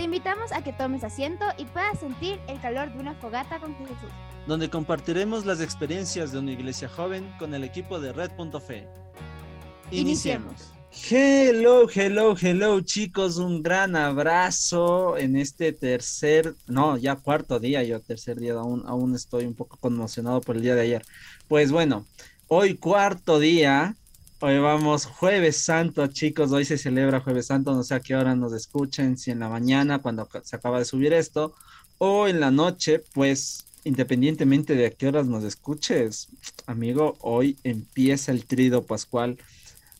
Te 0.00 0.04
invitamos 0.04 0.50
a 0.52 0.64
que 0.64 0.72
tomes 0.72 1.04
asiento 1.04 1.44
y 1.58 1.66
puedas 1.66 2.00
sentir 2.00 2.40
el 2.48 2.58
calor 2.62 2.90
de 2.90 3.00
una 3.00 3.14
fogata 3.16 3.60
con 3.60 3.76
Jesús. 3.76 4.10
Donde 4.46 4.70
compartiremos 4.70 5.44
las 5.44 5.60
experiencias 5.60 6.32
de 6.32 6.38
una 6.38 6.52
iglesia 6.52 6.88
joven 6.88 7.30
con 7.38 7.52
el 7.52 7.64
equipo 7.64 8.00
de 8.00 8.14
Red.fe. 8.14 8.88
Iniciemos. 9.90 10.72
Hello, 11.10 11.86
hello, 11.94 12.34
hello 12.34 12.80
chicos, 12.80 13.36
un 13.36 13.62
gran 13.62 13.94
abrazo 13.94 15.18
en 15.18 15.36
este 15.36 15.70
tercer, 15.74 16.54
no, 16.66 16.96
ya 16.96 17.16
cuarto 17.16 17.60
día, 17.60 17.82
yo 17.82 18.00
tercer 18.00 18.40
día, 18.40 18.54
aún, 18.54 18.84
aún 18.86 19.14
estoy 19.14 19.44
un 19.44 19.54
poco 19.54 19.76
conmocionado 19.76 20.40
por 20.40 20.56
el 20.56 20.62
día 20.62 20.76
de 20.76 20.80
ayer. 20.80 21.02
Pues 21.46 21.70
bueno, 21.72 22.06
hoy 22.48 22.72
cuarto 22.78 23.38
día 23.38 23.98
Hoy 24.42 24.58
vamos 24.58 25.04
jueves 25.04 25.58
santo, 25.58 26.06
chicos. 26.06 26.50
Hoy 26.50 26.64
se 26.64 26.78
celebra 26.78 27.20
jueves 27.20 27.48
santo. 27.48 27.74
No 27.74 27.82
sé 27.82 27.94
a 27.94 28.00
qué 28.00 28.16
hora 28.16 28.34
nos 28.34 28.54
escuchen, 28.54 29.18
si 29.18 29.30
en 29.30 29.40
la 29.40 29.50
mañana, 29.50 29.98
cuando 29.98 30.26
se 30.42 30.56
acaba 30.56 30.78
de 30.78 30.86
subir 30.86 31.12
esto, 31.12 31.54
o 31.98 32.26
en 32.26 32.40
la 32.40 32.50
noche, 32.50 33.02
pues 33.12 33.66
independientemente 33.84 34.76
de 34.76 34.86
a 34.86 34.90
qué 34.92 35.08
horas 35.08 35.26
nos 35.26 35.44
escuches, 35.44 36.28
amigo, 36.64 37.18
hoy 37.20 37.58
empieza 37.64 38.32
el 38.32 38.46
trido 38.46 38.86
pascual. 38.86 39.36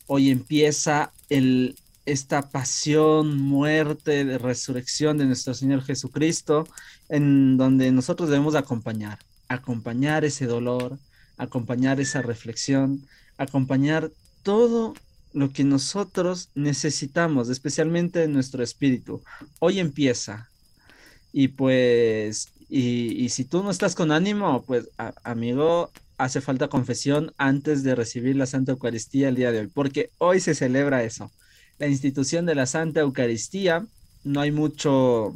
Hoy 0.07 0.31
empieza 0.31 1.13
el, 1.29 1.77
esta 2.07 2.49
pasión, 2.49 3.37
muerte, 3.37 4.39
resurrección 4.39 5.19
de 5.19 5.27
nuestro 5.27 5.53
Señor 5.53 5.83
Jesucristo, 5.83 6.67
en 7.11 7.59
donde 7.59 7.93
nosotros 7.93 8.31
debemos 8.31 8.55
acompañar, 8.55 9.19
acompañar 9.49 10.25
ese 10.25 10.47
dolor, 10.47 10.99
acompañar 11.37 12.01
esa 12.01 12.23
reflexión, 12.23 13.07
acompañar 13.37 14.11
todo 14.43 14.95
lo 15.33 15.53
que 15.53 15.65
nosotros 15.65 16.51
necesitamos, 16.55 17.49
especialmente 17.49 18.25
en 18.25 18.33
nuestro 18.33 18.63
espíritu. 18.63 19.23
Hoy 19.59 19.79
empieza. 19.79 20.49
Y 21.33 21.49
pues, 21.49 22.49
y, 22.69 23.29
si 23.29 23.45
tú 23.45 23.63
no 23.63 23.71
estás 23.71 23.95
con 23.95 24.11
ánimo, 24.13 24.65
pues 24.67 24.89
amigo, 25.23 25.91
hace 26.19 26.41
falta 26.41 26.69
confesión 26.69 27.33
antes 27.39 27.83
de 27.83 27.95
recibir 27.95 28.37
la 28.37 28.47
Santa 28.47 28.73
Eucaristía 28.73 29.29
el 29.29 29.37
día 29.37 29.53
de 29.53 29.61
hoy, 29.61 29.67
porque 29.69 30.11
hoy 30.19 30.41
se 30.41 30.55
celebra 30.55 31.05
eso. 31.05 31.31
La 31.79 31.87
institución 31.87 32.47
de 32.47 32.55
la 32.55 32.67
Santa 32.67 33.01
Eucaristía, 33.01 33.87
no 34.25 34.41
hay 34.41 34.53
mucho 34.53 35.35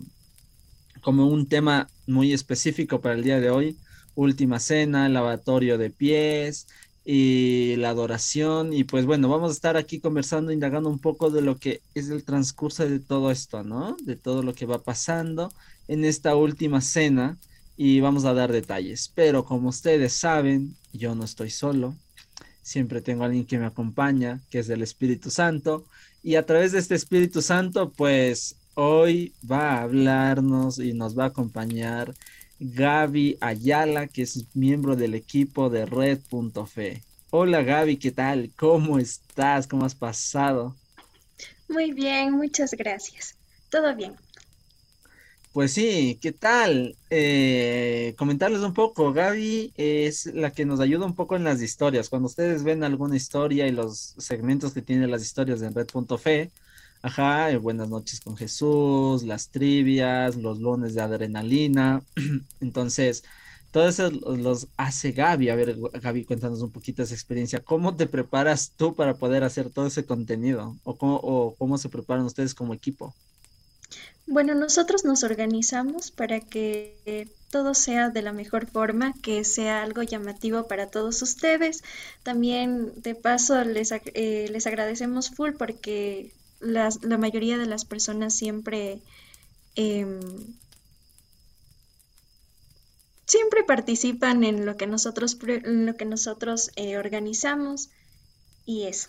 como 1.01 1.27
un 1.27 1.47
tema 1.47 1.89
muy 2.07 2.33
específico 2.33 3.01
para 3.01 3.15
el 3.15 3.23
día 3.23 3.41
de 3.41 3.51
hoy. 3.51 3.77
Última 4.15 4.61
cena, 4.61 5.09
lavatorio 5.09 5.79
de 5.79 5.91
pies, 5.91 6.67
y 7.05 7.77
la 7.77 7.91
adoración. 7.91 8.73
Y 8.73 8.85
pues 8.85 9.07
bueno, 9.07 9.29
vamos 9.29 9.51
a 9.51 9.55
estar 9.55 9.77
aquí 9.77 10.01
conversando, 10.01 10.53
indagando 10.53 10.89
un 10.89 10.99
poco 10.99 11.31
de 11.31 11.43
lo 11.43 11.59
que 11.59 11.83
es 11.95 12.09
el 12.09 12.25
transcurso 12.25 12.89
de 12.89 13.01
todo 13.01 13.31
esto, 13.31 13.63
¿no? 13.63 13.97
De 14.03 14.17
todo 14.17 14.43
lo 14.43 14.55
que 14.55 14.67
va 14.67 14.79
pasando 14.79 15.53
en 15.89 16.05
esta 16.05 16.35
última 16.37 16.81
cena 16.81 17.37
y 17.77 18.01
vamos 18.01 18.25
a 18.25 18.35
dar 18.35 18.53
detalles. 18.53 19.11
Pero 19.15 19.45
como 19.45 19.69
ustedes 19.69 20.13
saben, 20.15 20.77
yo 20.93 21.15
no 21.15 21.25
estoy 21.25 21.51
solo. 21.51 21.95
Siempre 22.63 23.03
tengo 23.03 23.23
a 23.23 23.27
alguien 23.27 23.45
que 23.45 23.59
me 23.59 23.67
acompaña, 23.67 24.41
que 24.51 24.61
es 24.61 24.69
el 24.71 24.83
Espíritu 24.83 25.31
Santo. 25.31 25.85
Y 26.23 26.37
a 26.37 26.47
través 26.47 26.73
de 26.73 26.79
este 26.79 26.95
Espíritu 26.95 27.43
Santo, 27.43 27.93
pues 27.93 28.57
hoy 28.75 29.35
va 29.49 29.73
a 29.73 29.83
hablarnos 29.83 30.79
y 30.79 30.95
nos 30.95 31.19
va 31.19 31.25
a 31.25 31.29
acompañar 31.29 32.15
Gaby 32.73 33.37
Ayala, 33.43 34.07
que 34.07 34.23
es 34.23 34.47
miembro 34.55 34.97
del 34.97 35.15
equipo 35.15 35.69
de 35.69 35.85
Red.fe. 35.85 37.03
Hola 37.29 37.63
Gaby, 37.63 37.99
¿qué 37.99 38.11
tal? 38.11 38.53
¿Cómo 38.57 38.99
estás? 38.99 39.67
¿Cómo 39.67 39.85
has 39.85 39.95
pasado? 39.95 40.75
Muy 41.69 41.93
bien, 41.93 42.33
muchas 42.33 42.71
gracias. 42.71 43.35
Todo 43.69 43.95
bien. 43.95 44.15
Pues 45.53 45.73
sí, 45.73 46.19
¿qué 46.23 46.33
tal? 46.33 46.97
Eh, 47.11 48.15
comentarles 48.17 48.61
un 48.61 48.73
poco, 48.73 49.13
Gaby 49.13 49.75
es 49.77 50.25
la 50.27 50.51
que 50.51 50.65
nos 50.65 50.81
ayuda 50.81 51.05
un 51.05 51.15
poco 51.15 51.37
en 51.37 51.45
las 51.45 51.61
historias. 51.61 52.09
Cuando 52.09 52.29
ustedes 52.29 52.65
ven 52.65 52.83
alguna 52.83 53.15
historia 53.15 53.67
y 53.67 53.73
los 53.73 54.15
segmentos 54.17 54.73
que 54.73 54.81
tienen 54.81 55.11
las 55.11 55.21
historias 55.21 55.61
en 55.61 55.75
Red.fe, 55.75 56.51
Ajá, 57.05 57.51
eh, 57.51 57.59
buenas 57.59 57.91
noches 57.91 58.19
con 58.19 58.35
Jesús, 58.35 59.25
las 59.25 59.51
trivias, 59.51 60.37
los 60.37 60.59
lunes 60.59 60.95
de 60.95 61.03
adrenalina. 61.03 62.03
Entonces, 62.63 63.25
todo 63.73 63.87
eso 63.87 64.11
los 64.11 64.69
hace 64.79 65.13
Gaby. 65.13 65.51
A 65.51 65.55
ver, 65.55 65.77
Gaby, 66.01 66.25
cuéntanos 66.25 66.63
un 66.63 66.71
poquito 66.71 67.03
esa 67.03 67.13
experiencia. 67.13 67.61
¿Cómo 67.61 67.95
te 67.95 68.07
preparas 68.07 68.73
tú 68.75 68.95
para 68.95 69.19
poder 69.19 69.45
hacer 69.45 69.69
todo 69.69 69.87
ese 69.87 70.07
contenido? 70.07 70.77
¿O 70.83 70.97
cómo, 70.97 71.21
o 71.23 71.55
cómo 71.59 71.77
se 71.77 71.91
preparan 71.91 72.25
ustedes 72.25 72.55
como 72.55 72.73
equipo? 72.73 73.15
Bueno, 74.27 74.55
nosotros 74.55 75.05
nos 75.05 75.25
organizamos 75.25 76.11
para 76.11 76.41
que 76.41 77.29
todo 77.51 77.75
sea 77.75 78.09
de 78.09 78.23
la 78.23 78.33
mejor 78.33 78.67
forma, 78.67 79.13
que 79.21 79.45
sea 79.45 79.83
algo 79.83 80.03
llamativo 80.03 80.69
para 80.69 80.87
todos 80.87 81.21
ustedes. 81.21 81.85
También, 82.23 82.95
de 83.03 83.15
paso, 83.15 83.63
les, 83.63 83.93
eh, 83.93 84.49
les 84.51 84.67
agradecemos 84.67 85.29
full 85.29 85.51
porque 85.59 86.33
la 86.61 87.19
mayoría 87.19 87.59
de 87.59 87.67
las 87.67 87.85
personas 87.85 88.35
siempre, 88.35 89.01
em, 89.75 90.21
siempre 93.27 93.65
participan 93.65 94.45
en 94.45 94.67
lo 94.67 94.77
que 94.77 94.87
nosotros, 94.87 95.39
lo 95.65 95.97
que 95.97 96.05
nosotros 96.05 96.71
eh, 96.77 96.97
organizamos 96.99 97.91
y 98.67 98.85
eso. 98.85 99.09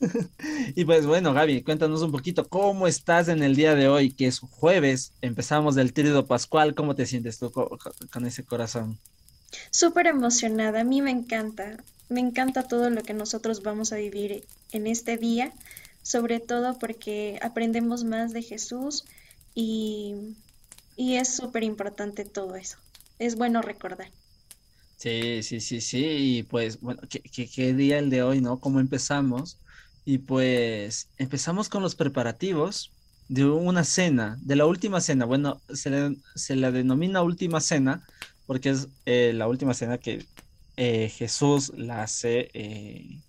y 0.74 0.84
pues 0.84 1.06
bueno, 1.06 1.32
Gaby, 1.32 1.62
cuéntanos 1.62 2.02
un 2.02 2.12
poquito 2.12 2.48
cómo 2.48 2.86
estás 2.86 3.28
en 3.28 3.42
el 3.42 3.54
día 3.54 3.74
de 3.74 3.88
hoy, 3.88 4.12
que 4.12 4.26
es 4.26 4.40
jueves, 4.40 5.12
empezamos 5.20 5.74
del 5.74 5.92
tríodo 5.92 6.26
pascual, 6.26 6.74
¿cómo 6.74 6.94
te 6.94 7.06
sientes 7.06 7.38
tú 7.38 7.52
con 7.52 8.26
ese 8.26 8.44
corazón? 8.44 8.98
Súper 9.70 10.06
emocionada, 10.06 10.80
a 10.80 10.84
mí 10.84 11.02
me 11.02 11.10
encanta, 11.10 11.76
me 12.08 12.20
encanta 12.20 12.66
todo 12.66 12.90
lo 12.90 13.02
que 13.02 13.14
nosotros 13.14 13.62
vamos 13.62 13.92
a 13.92 13.96
vivir 13.96 14.44
en 14.72 14.86
este 14.86 15.16
día 15.16 15.52
sobre 16.02 16.40
todo 16.40 16.78
porque 16.78 17.38
aprendemos 17.42 18.04
más 18.04 18.32
de 18.32 18.42
Jesús 18.42 19.04
y, 19.54 20.14
es 20.96 21.34
súper 21.34 21.64
importante 21.64 22.24
todo 22.24 22.54
eso. 22.56 22.78
Es 23.18 23.36
bueno 23.36 23.62
recordar. 23.62 24.10
Sí, 24.96 25.42
sí, 25.42 25.60
sí, 25.60 25.80
sí, 25.80 26.04
y 26.04 26.42
pues 26.44 26.80
bueno, 26.80 27.00
¿qué, 27.08 27.74
día 27.74 27.98
el 27.98 28.08
de 28.08 28.22
hoy, 28.22 28.40
¿no? 28.40 28.60
¿Cómo 28.60 28.78
empezamos? 28.78 29.58
Y 30.04 30.18
pues 30.18 31.08
empezamos 31.18 31.68
con 31.68 31.82
los 31.82 31.94
preparativos 31.94 32.92
de 33.28 33.44
una 33.46 33.84
cena, 33.84 34.38
de 34.42 34.56
la 34.56 34.66
última 34.66 35.00
cena. 35.00 35.24
Bueno, 35.24 35.60
se, 35.72 36.16
se 36.34 36.56
la 36.56 36.70
denomina 36.70 37.22
última 37.22 37.60
cena 37.60 38.02
porque 38.46 38.70
es 38.70 38.88
eh, 39.06 39.32
la 39.34 39.48
última 39.48 39.74
cena 39.74 39.98
que 39.98 40.26
eh, 40.76 41.08
Jesús 41.08 41.72
la 41.76 42.02
hace 42.02 42.50
eh, 42.54 43.20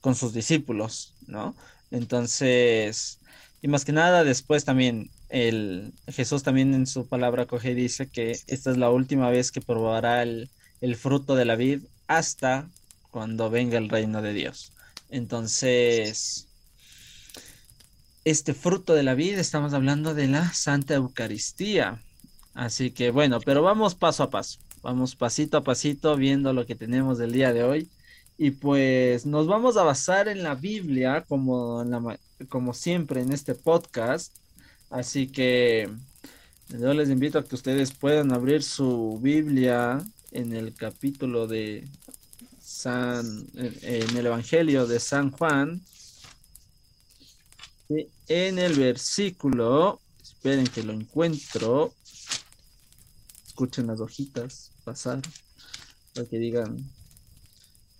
con 0.00 0.14
sus 0.14 0.32
discípulos, 0.32 1.14
¿no? 1.26 1.54
Entonces, 1.92 3.20
y 3.60 3.68
más 3.68 3.84
que 3.84 3.92
nada 3.92 4.24
después 4.24 4.64
también 4.64 5.10
el 5.28 5.94
Jesús 6.08 6.42
también 6.42 6.74
en 6.74 6.86
su 6.86 7.06
palabra 7.06 7.46
coge 7.46 7.70
y 7.70 7.74
dice 7.74 8.06
que 8.06 8.32
esta 8.46 8.70
es 8.70 8.76
la 8.76 8.90
última 8.90 9.30
vez 9.30 9.52
que 9.52 9.60
probará 9.60 10.22
el, 10.22 10.48
fruto 10.96 11.36
de 11.36 11.44
la 11.44 11.54
vid 11.54 11.82
hasta 12.08 12.68
cuando 13.10 13.48
venga 13.50 13.78
el 13.78 13.88
reino 13.88 14.20
de 14.20 14.32
Dios. 14.32 14.72
Entonces, 15.10 16.48
este 18.24 18.52
fruto 18.52 18.94
de 18.94 19.02
la 19.04 19.14
vida 19.14 19.40
estamos 19.40 19.74
hablando 19.74 20.14
de 20.14 20.28
la 20.28 20.52
Santa 20.52 20.94
Eucaristía. 20.94 22.02
Así 22.54 22.90
que 22.90 23.10
bueno, 23.10 23.40
pero 23.40 23.62
vamos 23.62 23.94
paso 23.94 24.24
a 24.24 24.30
paso. 24.30 24.58
Vamos 24.82 25.14
pasito 25.14 25.56
a 25.58 25.64
pasito 25.64 26.16
viendo 26.16 26.52
lo 26.52 26.66
que 26.66 26.74
tenemos 26.74 27.18
del 27.18 27.32
día 27.32 27.52
de 27.52 27.64
hoy. 27.64 27.88
Y 28.38 28.52
pues 28.52 29.26
nos 29.26 29.46
vamos 29.46 29.76
a 29.76 29.84
basar 29.84 30.28
en 30.28 30.42
la 30.42 30.54
Biblia, 30.54 31.24
como, 31.28 31.84
como 32.48 32.74
siempre 32.74 33.20
en 33.20 33.32
este 33.32 33.54
podcast. 33.54 34.34
Así 34.90 35.28
que 35.28 35.88
yo 36.68 36.94
les 36.94 37.10
invito 37.10 37.38
a 37.38 37.44
que 37.44 37.54
ustedes 37.54 37.92
puedan 37.92 38.32
abrir 38.32 38.62
su 38.62 39.18
Biblia 39.22 40.02
en 40.32 40.54
el 40.54 40.74
capítulo 40.74 41.46
de 41.46 41.86
San, 42.60 43.46
en 43.54 44.16
el 44.16 44.26
Evangelio 44.26 44.86
de 44.86 44.98
San 44.98 45.30
Juan. 45.30 45.82
En 48.28 48.58
el 48.58 48.74
versículo, 48.74 50.00
esperen 50.22 50.66
que 50.66 50.82
lo 50.82 50.94
encuentro. 50.94 51.92
Escuchen 53.46 53.86
las 53.86 54.00
hojitas 54.00 54.72
pasar 54.84 55.20
para 56.14 56.26
que 56.26 56.38
digan 56.38 56.90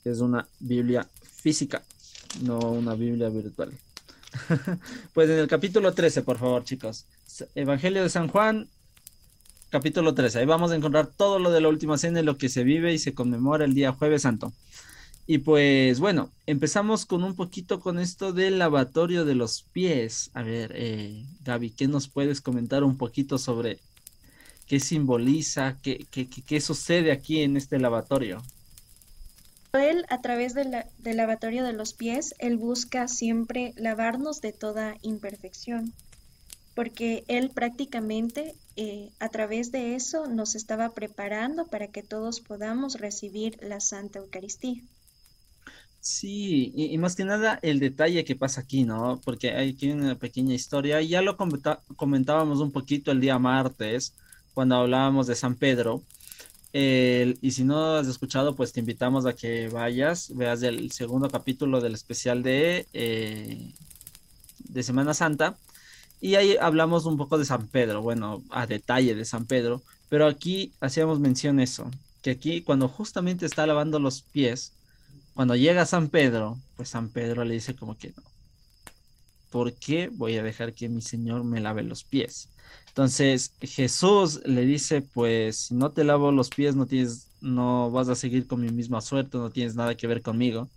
es 0.04 0.20
una 0.20 0.46
Biblia 0.60 1.08
física, 1.22 1.82
no 2.43 2.58
una 2.58 2.94
Biblia 2.94 3.28
virtual. 3.28 3.72
pues 5.12 5.28
en 5.28 5.38
el 5.38 5.49
capítulo 5.49 5.93
13, 5.93 6.22
por 6.22 6.38
favor, 6.38 6.64
chicos. 6.64 7.06
Evangelio 7.54 8.02
de 8.02 8.08
San 8.08 8.28
Juan, 8.28 8.69
capítulo 9.70 10.14
13. 10.14 10.40
Ahí 10.40 10.46
vamos 10.46 10.70
a 10.70 10.76
encontrar 10.76 11.06
todo 11.06 11.38
lo 11.38 11.50
de 11.50 11.60
la 11.60 11.69
última 11.69 11.99
cena 11.99 12.20
y 12.20 12.25
lo 12.25 12.37
que 12.37 12.49
se 12.49 12.64
vive 12.64 12.93
y 12.93 12.99
se 12.99 13.14
conmemora 13.14 13.64
el 13.64 13.75
día 13.75 13.93
jueves 13.93 14.22
santo. 14.22 14.52
Y 15.26 15.38
pues 15.38 16.00
bueno, 16.00 16.31
empezamos 16.46 17.06
con 17.06 17.22
un 17.22 17.37
poquito 17.37 17.81
con 17.81 17.98
esto 17.98 18.32
del 18.32 18.58
lavatorio 18.58 19.25
de 19.25 19.34
los 19.34 19.62
pies. 19.72 20.31
A 20.34 20.43
ver, 20.43 20.72
eh, 20.75 21.25
Gaby, 21.44 21.70
¿qué 21.70 21.87
nos 21.87 22.08
puedes 22.08 22.40
comentar 22.40 22.82
un 22.82 22.96
poquito 22.96 23.38
sobre 23.38 23.78
qué 24.66 24.81
simboliza, 24.81 25.78
qué, 25.82 26.06
qué, 26.10 26.28
qué 26.28 26.60
sucede 26.60 27.12
aquí 27.12 27.40
en 27.43 27.56
este 27.56 27.78
lavatorio? 27.78 28.43
Él, 29.72 30.04
a 30.10 30.20
través 30.20 30.52
del 30.54 30.84
lavatorio 31.02 31.64
de 31.64 31.72
los 31.72 31.94
pies, 31.94 32.34
él 32.38 32.58
busca 32.58 33.08
siempre 33.08 33.72
lavarnos 33.76 34.42
de 34.42 34.52
toda 34.52 34.96
imperfección, 35.00 35.94
porque 36.74 37.24
él 37.26 37.50
prácticamente 37.50 38.54
eh, 38.76 39.10
a 39.19 39.30
través 39.30 39.72
de 39.72 39.94
eso 39.94 40.26
nos 40.26 40.56
estaba 40.56 40.90
preparando 40.90 41.66
para 41.66 41.88
que 41.88 42.02
todos 42.02 42.40
podamos 42.40 43.00
recibir 43.00 43.58
la 43.62 43.80
Santa 43.80 44.19
Eucaristía. 44.19 44.82
Sí, 46.00 46.72
y, 46.74 46.98
más 46.98 47.16
que 47.16 47.24
nada 47.24 47.58
el 47.62 47.78
detalle 47.78 48.24
que 48.24 48.36
pasa 48.36 48.60
aquí, 48.62 48.84
¿no? 48.84 49.20
Porque 49.24 49.52
hay 49.52 49.70
aquí 49.70 49.90
una 49.90 50.16
pequeña 50.16 50.52
historia, 50.52 51.00
ya 51.00 51.22
lo 51.22 51.36
comentábamos 51.36 52.58
un 52.58 52.72
poquito 52.72 53.10
el 53.10 53.20
día 53.20 53.38
martes, 53.38 54.12
cuando 54.52 54.74
hablábamos 54.76 55.28
de 55.28 55.34
San 55.34 55.54
Pedro. 55.54 56.02
Y 56.72 57.50
si 57.50 57.64
no 57.64 57.96
has 57.96 58.06
escuchado, 58.06 58.56
pues 58.56 58.72
te 58.72 58.80
invitamos 58.80 59.26
a 59.26 59.34
que 59.34 59.69
vayas, 59.69 60.34
veas 60.34 60.62
el 60.62 60.90
segundo 60.92 61.28
capítulo 61.28 61.80
del 61.80 61.94
especial 61.94 62.42
de, 62.42 62.86
eh, 62.92 63.72
de 64.58 64.82
Semana 64.82 65.14
Santa. 65.14 65.56
Y 66.20 66.36
ahí 66.36 66.56
hablamos 66.56 67.04
un 67.04 67.16
poco 67.16 67.36
de 67.36 67.44
San 67.44 67.66
Pedro, 67.66 68.00
bueno, 68.00 68.42
a 68.50 68.66
detalle 68.66 69.14
de 69.14 69.24
San 69.24 69.44
Pedro, 69.44 69.82
pero 70.08 70.26
aquí 70.26 70.72
hacíamos 70.80 71.19
mención 71.19 71.58
eso, 71.58 71.90
que 72.22 72.30
aquí 72.30 72.62
cuando 72.62 72.88
justamente 72.88 73.44
está 73.44 73.66
lavando 73.66 73.98
los 73.98 74.22
pies, 74.22 74.72
cuando 75.34 75.56
llega 75.56 75.84
San 75.84 76.08
Pedro, 76.08 76.58
pues 76.76 76.90
San 76.90 77.08
Pedro 77.08 77.44
le 77.44 77.54
dice 77.54 77.74
como 77.74 77.98
que 77.98 78.12
no. 78.16 78.22
¿Por 79.50 79.74
qué 79.74 80.10
voy 80.12 80.36
a 80.36 80.42
dejar 80.42 80.74
que 80.74 80.88
mi 80.88 81.02
Señor 81.02 81.44
me 81.44 81.60
lave 81.60 81.82
los 81.82 82.04
pies? 82.04 82.48
Entonces 82.92 83.54
Jesús 83.62 84.42
le 84.44 84.66
dice, 84.66 85.00
pues 85.00 85.56
si 85.56 85.74
no 85.74 85.92
te 85.92 86.04
lavo 86.04 86.30
los 86.30 86.50
pies, 86.50 86.76
no 86.76 86.84
tienes, 86.84 87.28
no 87.40 87.90
vas 87.90 88.10
a 88.10 88.14
seguir 88.14 88.46
con 88.46 88.60
mi 88.60 88.70
misma 88.70 89.00
suerte, 89.00 89.38
no 89.38 89.50
tienes 89.50 89.74
nada 89.74 89.96
que 89.96 90.06
ver 90.06 90.20
conmigo. 90.20 90.68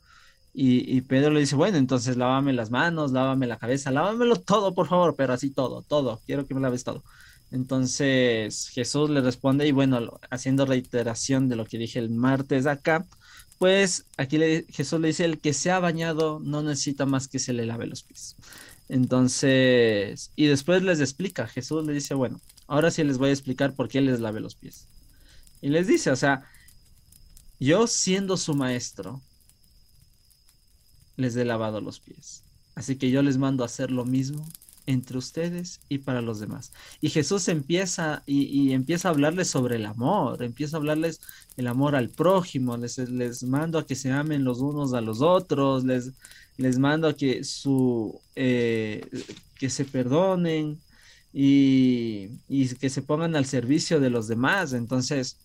Y, 0.54 1.02
Pedro 1.02 1.32
le 1.32 1.42
dice, 1.42 1.56
bueno, 1.58 1.78
entonces 1.78 2.16
lávame 2.16 2.54
las 2.54 2.72
manos, 2.72 3.12
lávame 3.12 3.48
la 3.48 3.58
cabeza, 3.58 3.92
lávamelo 3.92 4.38
todo, 4.38 4.74
por 4.74 4.88
favor, 4.88 5.16
pero 5.18 5.34
así 5.34 5.50
todo, 5.50 5.82
todo, 5.82 6.22
quiero 6.26 6.48
que 6.48 6.54
me 6.54 6.62
laves 6.62 6.86
todo. 6.86 7.04
Entonces 7.52 8.70
Jesús 8.70 9.10
le 9.10 9.20
responde, 9.20 9.68
y 9.68 9.74
bueno, 9.74 10.18
haciendo 10.30 10.66
reiteración 10.66 11.50
de 11.50 11.58
lo 11.58 11.66
que 11.66 11.78
dije 11.78 12.00
el 12.00 12.10
martes 12.10 12.68
acá, 12.68 13.06
pues 13.58 14.06
aquí 14.18 14.40
Jesús 14.70 15.02
le 15.02 15.10
dice, 15.10 15.26
el 15.26 15.40
que 15.42 15.54
se 15.54 15.72
ha 15.72 15.80
bañado 15.80 16.40
no 16.40 16.64
necesita 16.64 17.06
más 17.06 17.28
que 17.28 17.40
se 17.40 17.52
le 17.52 17.66
lave 17.66 17.88
los 17.88 18.04
pies. 18.04 18.38
Entonces, 18.88 20.32
y 20.36 20.46
después 20.48 20.84
les 20.84 21.00
explica, 21.00 21.48
Jesús 21.48 21.86
le 21.86 21.94
dice, 21.94 22.14
bueno, 22.14 22.40
ahora 22.68 22.92
sí 22.92 23.04
les 23.04 23.18
voy 23.18 23.30
a 23.30 23.34
explicar 23.34 23.74
por 23.74 23.88
qué 23.88 24.02
les 24.02 24.20
lave 24.20 24.40
los 24.40 24.56
pies. 24.56 24.88
Y 25.62 25.70
les 25.70 25.88
dice, 25.88 26.12
o 26.12 26.16
sea, 26.16 26.44
yo 27.60 27.88
siendo 27.88 28.38
su 28.38 28.54
maestro, 28.54 29.22
les 31.16 31.36
he 31.36 31.46
lavado 31.46 31.82
los 31.82 32.00
pies. 32.00 32.44
Así 32.76 32.98
que 32.98 33.10
yo 33.10 33.22
les 33.22 33.38
mando 33.38 33.64
a 33.64 33.68
hacer 33.68 33.90
lo 33.90 34.06
mismo 34.06 34.46
entre 34.86 35.18
ustedes 35.18 35.80
y 35.90 36.00
para 36.00 36.22
los 36.22 36.40
demás. 36.40 36.72
Y 37.02 37.10
Jesús 37.10 37.48
empieza 37.48 38.22
y, 38.26 38.72
empieza 38.74 39.08
a 39.08 39.12
hablarles 39.12 39.48
sobre 39.50 39.78
el 39.78 39.86
amor, 39.86 40.44
empieza 40.44 40.78
a 40.78 40.80
hablarles 40.80 41.22
el 41.58 41.68
amor 41.68 41.96
al 41.96 42.10
prójimo, 42.10 42.78
les, 42.78 42.98
les 42.98 43.44
mando 43.44 43.80
a 43.80 43.86
que 43.86 43.96
se 43.96 44.12
amen 44.12 44.44
los 44.44 44.60
unos 44.60 44.94
a 44.94 45.02
los 45.02 45.22
otros, 45.22 45.86
les, 45.86 46.14
les 46.58 46.80
mando 46.80 47.08
a 47.08 47.16
que, 47.16 47.44
su, 47.44 48.22
eh, 48.36 49.06
que 49.60 49.70
se 49.70 49.86
perdonen 49.86 50.80
y, 51.34 52.30
y, 52.48 52.70
que 52.76 52.90
se 52.90 53.02
pongan 53.02 53.36
al 53.36 53.46
servicio 53.46 54.00
de 54.00 54.10
los 54.10 54.28
demás. 54.28 54.74
Entonces, 54.74 55.38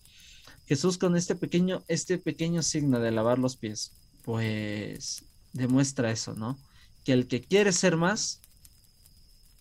Jesús 0.67 0.97
con 0.97 1.17
este 1.17 1.35
pequeño, 1.35 1.83
este 1.87 2.17
pequeño 2.17 2.63
signo 2.63 2.99
de 2.99 3.11
lavar 3.11 3.39
los 3.39 3.57
pies, 3.57 3.91
pues 4.23 5.25
demuestra 5.53 6.11
eso, 6.11 6.33
¿no? 6.33 6.57
Que 7.03 7.13
el 7.13 7.27
que 7.27 7.41
quiere 7.41 7.71
ser 7.71 7.97
más, 7.97 8.39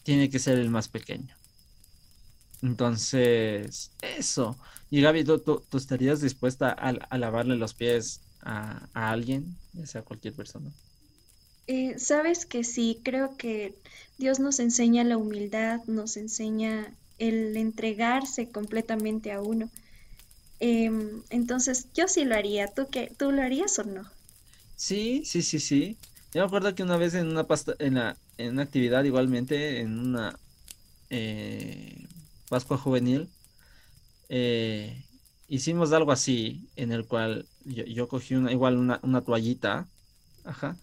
tiene 0.02 0.30
que 0.30 0.38
ser 0.38 0.58
el 0.58 0.70
más 0.70 0.88
pequeño. 0.88 1.34
Entonces, 2.62 3.92
eso. 4.02 4.58
Y 4.90 5.00
Gaby, 5.00 5.24
¿tú, 5.24 5.62
estarías 5.72 6.20
dispuesta 6.20 6.70
a, 6.70 7.18
lavarle 7.18 7.56
los 7.56 7.74
pies 7.74 8.20
a, 8.42 8.88
alguien, 8.94 9.56
ya 9.72 9.86
sea 9.86 10.02
cualquier 10.02 10.34
persona? 10.34 10.70
Eh, 11.72 12.00
Sabes 12.00 12.46
que 12.46 12.64
sí, 12.64 12.98
creo 13.04 13.36
que 13.36 13.76
Dios 14.18 14.40
nos 14.40 14.58
enseña 14.58 15.04
la 15.04 15.16
humildad, 15.16 15.78
nos 15.86 16.16
enseña 16.16 16.92
el 17.20 17.56
entregarse 17.56 18.48
completamente 18.48 19.30
a 19.30 19.40
uno. 19.40 19.70
Em, 20.58 21.22
entonces, 21.30 21.86
yo 21.94 22.08
sí 22.08 22.24
lo 22.24 22.34
haría. 22.34 22.66
¿Tú, 22.66 22.88
qué, 22.90 23.12
¿Tú 23.16 23.30
lo 23.30 23.40
harías 23.42 23.78
o 23.78 23.84
no? 23.84 24.04
Sí, 24.74 25.22
sí, 25.24 25.42
sí, 25.42 25.60
sí. 25.60 25.96
Yo 26.34 26.40
me 26.40 26.46
acuerdo 26.48 26.74
que 26.74 26.82
una 26.82 26.96
vez 26.96 27.14
en 27.14 27.28
una 27.28 27.44
pasta, 27.44 27.76
en 27.78 27.94
la, 27.94 28.16
en 28.36 28.54
una 28.54 28.62
actividad 28.62 29.04
igualmente, 29.04 29.78
en 29.78 29.96
una 29.96 30.36
eh, 31.08 32.04
Pascua 32.48 32.78
Juvenil, 32.78 33.28
eh, 34.28 35.04
hicimos 35.46 35.92
algo 35.92 36.10
así, 36.10 36.68
en 36.74 36.90
el 36.90 37.06
cual 37.06 37.46
yo, 37.64 38.08
cogí 38.08 38.34
una, 38.34 38.50
igual 38.50 38.76
una, 38.76 38.98
una, 39.04 39.20
toallita, 39.20 39.86
ajá, 40.44 40.76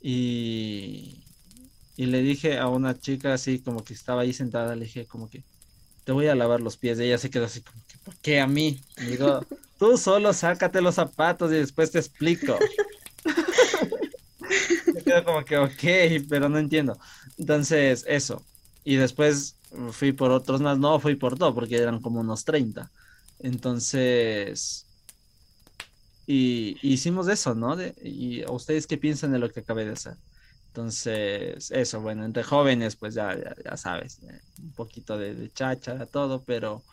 y, 0.00 1.24
y 1.96 2.06
le 2.06 2.22
dije 2.22 2.58
a 2.58 2.68
una 2.68 2.98
chica 2.98 3.34
así 3.34 3.60
como 3.60 3.84
que 3.84 3.94
estaba 3.94 4.22
ahí 4.22 4.32
sentada, 4.32 4.76
le 4.76 4.86
dije 4.86 5.06
como 5.06 5.28
que 5.28 5.42
te 6.04 6.12
voy 6.12 6.28
a 6.28 6.34
lavar 6.34 6.60
los 6.60 6.76
pies, 6.76 6.98
y 6.98 7.04
ella 7.04 7.18
se 7.18 7.30
quedó 7.30 7.44
así 7.44 7.60
como 7.60 7.82
que, 7.86 7.98
¿por 7.98 8.16
qué 8.16 8.40
a 8.40 8.46
mí? 8.46 8.80
digo, 9.08 9.44
tú 9.78 9.98
solo 9.98 10.32
sácate 10.32 10.80
los 10.80 10.96
zapatos 10.96 11.52
y 11.52 11.56
después 11.56 11.90
te 11.90 11.98
explico 11.98 12.58
como 15.24 15.44
que, 15.44 15.58
ok, 15.58 16.26
pero 16.28 16.48
no 16.48 16.58
entiendo. 16.58 16.98
Entonces, 17.38 18.04
eso. 18.06 18.44
Y 18.84 18.96
después 18.96 19.56
fui 19.92 20.12
por 20.12 20.30
otros 20.30 20.60
más, 20.60 20.78
no 20.78 20.98
fui 21.00 21.16
por 21.16 21.38
todo, 21.38 21.54
porque 21.54 21.76
eran 21.76 22.00
como 22.00 22.20
unos 22.20 22.44
30. 22.44 22.90
Entonces, 23.40 24.86
y, 26.32 26.78
hicimos 26.82 27.28
eso, 27.28 27.54
¿no? 27.54 27.76
y 28.02 28.42
a 28.42 28.50
ustedes 28.50 28.86
qué 28.86 28.98
piensan 28.98 29.32
de 29.32 29.38
lo 29.38 29.50
que 29.50 29.60
acabé 29.60 29.84
de 29.84 29.92
hacer. 29.92 30.16
Entonces, 30.68 31.70
eso, 31.72 32.00
bueno, 32.00 32.24
entre 32.24 32.44
jóvenes, 32.44 32.94
pues 32.94 33.14
ya, 33.14 33.36
ya, 33.64 33.76
sabes, 33.76 34.20
eh, 34.22 34.40
un 34.62 34.72
poquito 34.72 35.18
de, 35.18 35.34
de 35.34 35.50
chacha, 35.50 36.06
todo, 36.06 36.44
pero 36.44 36.84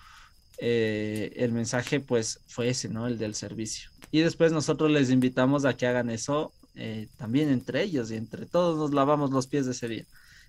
eh, 0.58 1.32
el 1.36 1.52
mensaje, 1.52 2.00
pues, 2.00 2.40
fue 2.48 2.70
ese, 2.70 2.90
¿no? 2.90 3.06
El 3.06 3.20
del 3.20 3.36
servicio. 3.36 3.92
Y 4.12 4.22
después 4.22 4.52
nosotros 4.52 4.90
les 4.90 5.12
invitamos 5.12 5.66
a 5.66 5.76
que 5.78 5.86
hagan 5.86 6.10
eso 6.10 6.52
eh, 6.80 7.08
también 7.18 7.50
entre 7.50 7.84
ellos 7.84 8.12
y 8.12 8.16
entre 8.16 8.46
todos 8.46 8.78
nos 8.78 8.94
lavamos 8.94 9.32
los 9.32 9.48
pies 9.48 9.66
de 9.66 9.72
ese 9.74 9.88
día. 9.88 10.06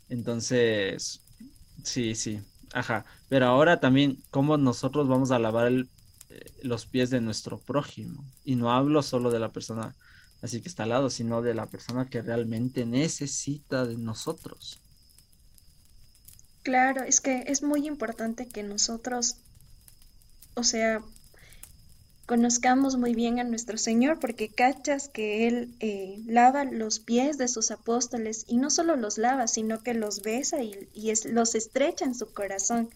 Entonces, 0.08 1.22
sí, 1.82 2.14
sí, 2.14 2.40
ajá. 2.72 3.04
Pero 3.28 3.46
ahora 3.46 3.80
también, 3.80 4.22
¿cómo 4.30 4.56
nosotros 4.56 5.08
vamos 5.08 5.30
a 5.30 5.38
lavar 5.38 5.72
eh, 5.72 5.84
los 6.62 6.86
pies 6.86 7.10
de 7.10 7.20
nuestro 7.20 7.58
prójimo? 7.58 8.24
Y 8.44 8.56
no 8.56 8.72
hablo 8.72 9.02
solo 9.02 9.30
de 9.30 9.38
la 9.38 9.50
persona 9.50 9.94
así 10.42 10.60
que 10.60 10.68
está 10.68 10.84
al 10.84 10.90
lado, 10.90 11.10
sino 11.10 11.42
de 11.42 11.54
la 11.54 11.66
persona 11.66 12.08
que 12.08 12.22
realmente 12.22 12.86
necesita 12.86 13.86
de 13.86 13.96
nosotros. 13.96 14.80
Claro, 16.62 17.02
es 17.02 17.20
que 17.20 17.44
es 17.46 17.62
muy 17.62 17.86
importante 17.86 18.46
que 18.46 18.62
nosotros, 18.62 19.36
o 20.54 20.64
sea, 20.64 21.02
conozcamos 22.26 22.96
muy 22.96 23.14
bien 23.14 23.38
a 23.38 23.44
nuestro 23.44 23.78
Señor, 23.78 24.20
porque 24.20 24.50
cachas 24.50 25.08
que 25.08 25.48
Él 25.48 25.74
eh, 25.80 26.20
lava 26.26 26.64
los 26.64 26.98
pies 26.98 27.38
de 27.38 27.48
sus 27.48 27.70
apóstoles 27.70 28.44
y 28.46 28.58
no 28.58 28.68
solo 28.68 28.96
los 28.96 29.16
lava, 29.16 29.48
sino 29.48 29.82
que 29.82 29.94
los 29.94 30.20
besa 30.20 30.62
y, 30.62 30.88
los 31.24 31.54
estrecha 31.54 32.04
en 32.04 32.14
su 32.14 32.30
corazón. 32.32 32.90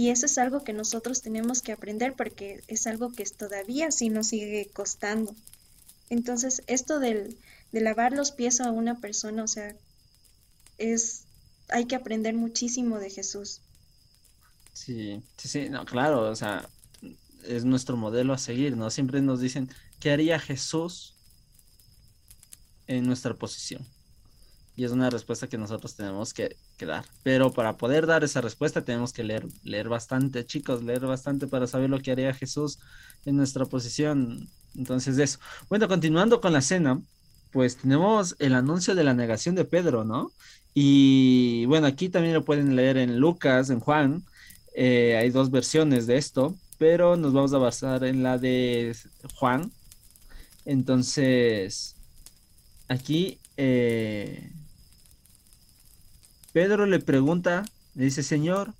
Y 0.00 0.08
eso 0.08 0.24
es 0.24 0.38
algo 0.38 0.64
que 0.64 0.72
nosotros 0.72 1.20
tenemos 1.20 1.60
que 1.60 1.72
aprender 1.72 2.14
porque 2.16 2.64
es 2.68 2.86
algo 2.86 3.12
que 3.12 3.22
todavía 3.24 3.90
sí 3.90 4.08
nos 4.08 4.28
sigue 4.28 4.70
costando. 4.72 5.36
Entonces, 6.08 6.62
esto 6.68 7.00
del, 7.00 7.36
de 7.70 7.82
lavar 7.82 8.14
los 8.14 8.32
pies 8.32 8.62
a 8.62 8.70
una 8.70 8.98
persona, 8.98 9.44
o 9.44 9.46
sea, 9.46 9.76
es, 10.78 11.24
hay 11.68 11.84
que 11.84 11.96
aprender 11.96 12.32
muchísimo 12.32 12.98
de 12.98 13.10
Jesús. 13.10 13.60
Sí, 14.72 15.22
sí, 15.36 15.48
sí, 15.48 15.68
no, 15.68 15.84
claro, 15.84 16.30
o 16.30 16.34
sea, 16.34 16.66
es 17.44 17.66
nuestro 17.66 17.98
modelo 17.98 18.32
a 18.32 18.38
seguir, 18.38 18.78
¿no? 18.78 18.88
Siempre 18.88 19.20
nos 19.20 19.38
dicen, 19.38 19.68
¿qué 20.00 20.12
haría 20.12 20.38
Jesús 20.38 21.14
en 22.86 23.04
nuestra 23.04 23.34
posición? 23.34 23.86
Y 24.76 24.84
es 24.84 24.92
una 24.92 25.10
respuesta 25.10 25.46
que 25.46 25.58
nosotros 25.58 25.94
tenemos 25.94 26.32
que, 26.32 26.56
dar. 26.86 27.04
Pero 27.22 27.52
para 27.52 27.76
poder 27.76 28.06
dar 28.06 28.24
esa 28.24 28.40
respuesta 28.40 28.84
tenemos 28.84 29.12
que 29.12 29.24
leer, 29.24 29.46
leer 29.64 29.88
bastante, 29.88 30.44
chicos, 30.46 30.82
leer 30.82 31.06
bastante 31.06 31.46
para 31.46 31.66
saber 31.66 31.90
lo 31.90 32.00
que 32.00 32.12
haría 32.12 32.34
Jesús 32.34 32.78
en 33.24 33.36
nuestra 33.36 33.64
posición. 33.66 34.48
Entonces 34.74 35.18
eso. 35.18 35.38
Bueno, 35.68 35.88
continuando 35.88 36.40
con 36.40 36.52
la 36.52 36.60
cena, 36.60 37.00
pues 37.52 37.76
tenemos 37.76 38.36
el 38.38 38.54
anuncio 38.54 38.94
de 38.94 39.04
la 39.04 39.14
negación 39.14 39.54
de 39.54 39.64
Pedro, 39.64 40.04
¿no? 40.04 40.32
Y 40.74 41.64
bueno, 41.66 41.86
aquí 41.86 42.08
también 42.08 42.34
lo 42.34 42.44
pueden 42.44 42.76
leer 42.76 42.96
en 42.96 43.18
Lucas, 43.18 43.70
en 43.70 43.80
Juan. 43.80 44.24
Eh, 44.74 45.16
hay 45.16 45.30
dos 45.30 45.50
versiones 45.50 46.06
de 46.06 46.16
esto, 46.16 46.56
pero 46.78 47.16
nos 47.16 47.32
vamos 47.32 47.52
a 47.52 47.58
basar 47.58 48.04
en 48.04 48.22
la 48.22 48.38
de 48.38 48.96
Juan. 49.34 49.72
Entonces, 50.64 51.96
aquí 52.88 53.40
eh, 53.56 54.50
Pedro 56.52 56.86
le 56.86 57.00
pregunta, 57.00 57.64
le 57.94 58.04
dice, 58.04 58.22
Señor, 58.22 58.74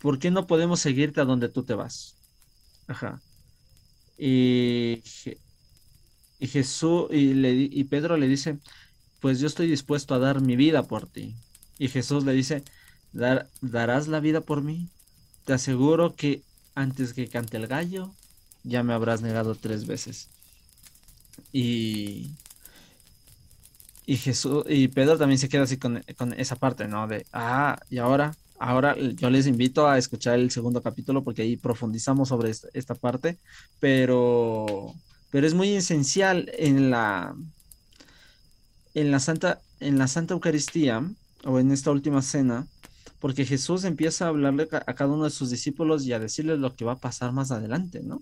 ¿por 0.00 0.18
qué 0.18 0.30
no 0.30 0.46
podemos 0.46 0.80
seguirte 0.80 1.20
a 1.20 1.24
donde 1.24 1.48
tú 1.48 1.64
te 1.64 1.74
vas? 1.74 2.16
Ajá. 2.86 3.20
Y, 4.18 5.02
y 6.38 6.48
Jesús, 6.48 7.06
y, 7.10 7.34
le, 7.34 7.52
y 7.52 7.84
Pedro 7.84 8.16
le 8.16 8.28
dice, 8.28 8.58
pues 9.20 9.40
yo 9.40 9.46
estoy 9.46 9.68
dispuesto 9.68 10.14
a 10.14 10.18
dar 10.18 10.40
mi 10.40 10.56
vida 10.56 10.82
por 10.86 11.06
ti. 11.08 11.36
Y 11.78 11.88
Jesús 11.88 12.24
le 12.24 12.32
dice, 12.32 12.64
Dar, 13.12 13.50
¿darás 13.60 14.08
la 14.08 14.20
vida 14.20 14.40
por 14.40 14.62
mí? 14.62 14.90
Te 15.44 15.52
aseguro 15.52 16.16
que 16.16 16.44
antes 16.74 17.12
que 17.14 17.28
cante 17.28 17.58
el 17.58 17.66
gallo, 17.66 18.16
ya 18.62 18.82
me 18.82 18.94
habrás 18.94 19.22
negado 19.22 19.54
tres 19.54 19.86
veces. 19.86 20.30
Y, 21.52 22.38
y 24.06 24.16
Jesús, 24.16 24.64
y 24.68 24.88
Pedro 24.88 25.18
también 25.18 25.38
se 25.38 25.48
queda 25.48 25.62
así 25.62 25.76
con, 25.76 26.02
con, 26.16 26.32
esa 26.34 26.56
parte, 26.56 26.88
¿no? 26.88 27.06
De, 27.06 27.26
ah, 27.32 27.78
y 27.88 27.98
ahora, 27.98 28.34
ahora 28.58 28.96
yo 28.96 29.30
les 29.30 29.46
invito 29.46 29.86
a 29.88 29.98
escuchar 29.98 30.38
el 30.38 30.50
segundo 30.50 30.82
capítulo 30.82 31.22
porque 31.22 31.42
ahí 31.42 31.56
profundizamos 31.56 32.28
sobre 32.28 32.50
esta, 32.50 32.94
parte, 32.94 33.38
pero, 33.80 34.94
pero 35.30 35.46
es 35.46 35.54
muy 35.54 35.70
esencial 35.74 36.50
en 36.58 36.90
la, 36.90 37.34
en 38.94 39.10
la 39.10 39.20
Santa, 39.20 39.60
en 39.80 39.98
la 39.98 40.08
Santa 40.08 40.34
Eucaristía 40.34 41.08
o 41.44 41.60
en 41.60 41.70
esta 41.70 41.90
última 41.92 42.22
cena, 42.22 42.66
porque 43.20 43.44
Jesús 43.44 43.84
empieza 43.84 44.24
a 44.24 44.28
hablarle 44.28 44.68
a 44.72 44.94
cada 44.94 45.12
uno 45.12 45.24
de 45.24 45.30
sus 45.30 45.50
discípulos 45.50 46.04
y 46.04 46.12
a 46.12 46.18
decirles 46.18 46.58
lo 46.58 46.74
que 46.74 46.84
va 46.84 46.92
a 46.92 47.00
pasar 47.00 47.32
más 47.32 47.52
adelante, 47.52 48.00
¿no? 48.02 48.20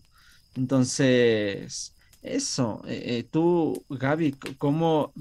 Entonces, 0.57 1.95
eso, 2.23 2.83
eh, 2.87 3.03
eh, 3.07 3.23
tú, 3.25 3.85
Gaby, 3.89 4.33
¿cómo 4.59 5.13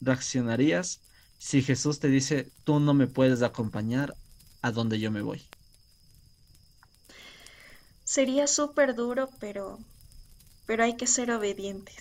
reaccionarías 0.00 1.00
si 1.38 1.62
Jesús 1.62 1.98
te 1.98 2.08
dice, 2.08 2.50
tú 2.64 2.78
no 2.78 2.92
me 2.92 3.06
puedes 3.06 3.42
acompañar 3.42 4.14
a 4.60 4.70
donde 4.70 5.00
yo 5.00 5.10
me 5.10 5.22
voy? 5.22 5.42
Sería 8.04 8.46
súper 8.46 8.94
duro, 8.94 9.30
pero, 9.38 9.78
pero 10.66 10.84
hay 10.84 10.96
que 10.96 11.06
ser 11.06 11.30
obedientes. 11.30 11.96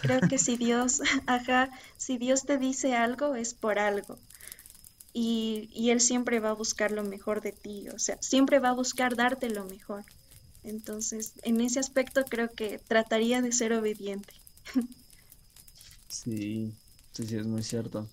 Creo 0.00 0.20
que 0.20 0.38
si 0.38 0.56
Dios, 0.56 1.00
ajá, 1.26 1.70
si 1.96 2.18
Dios 2.18 2.44
te 2.44 2.58
dice 2.58 2.96
algo 2.96 3.36
es 3.36 3.54
por 3.54 3.78
algo. 3.78 4.18
Y, 5.12 5.70
y, 5.72 5.90
Él 5.90 6.00
siempre 6.00 6.40
va 6.40 6.50
a 6.50 6.54
buscar 6.54 6.90
lo 6.90 7.02
mejor 7.02 7.40
de 7.40 7.52
ti, 7.52 7.88
o 7.88 7.98
sea, 7.98 8.18
siempre 8.20 8.58
va 8.58 8.70
a 8.70 8.74
buscar 8.74 9.16
darte 9.16 9.48
lo 9.48 9.64
mejor. 9.64 10.04
Entonces, 10.66 11.32
en 11.44 11.62
ese 11.62 11.80
aspecto 11.80 12.24
creo 12.28 12.50
que 12.50 12.78
trataría 12.78 13.40
de 13.40 13.52
ser 13.52 13.72
obediente. 13.72 14.34
Sí, 16.08 16.72
sí, 17.12 17.26
sí, 17.26 17.36
es 17.36 17.46
muy 17.46 17.62
cierto. 17.62 18.08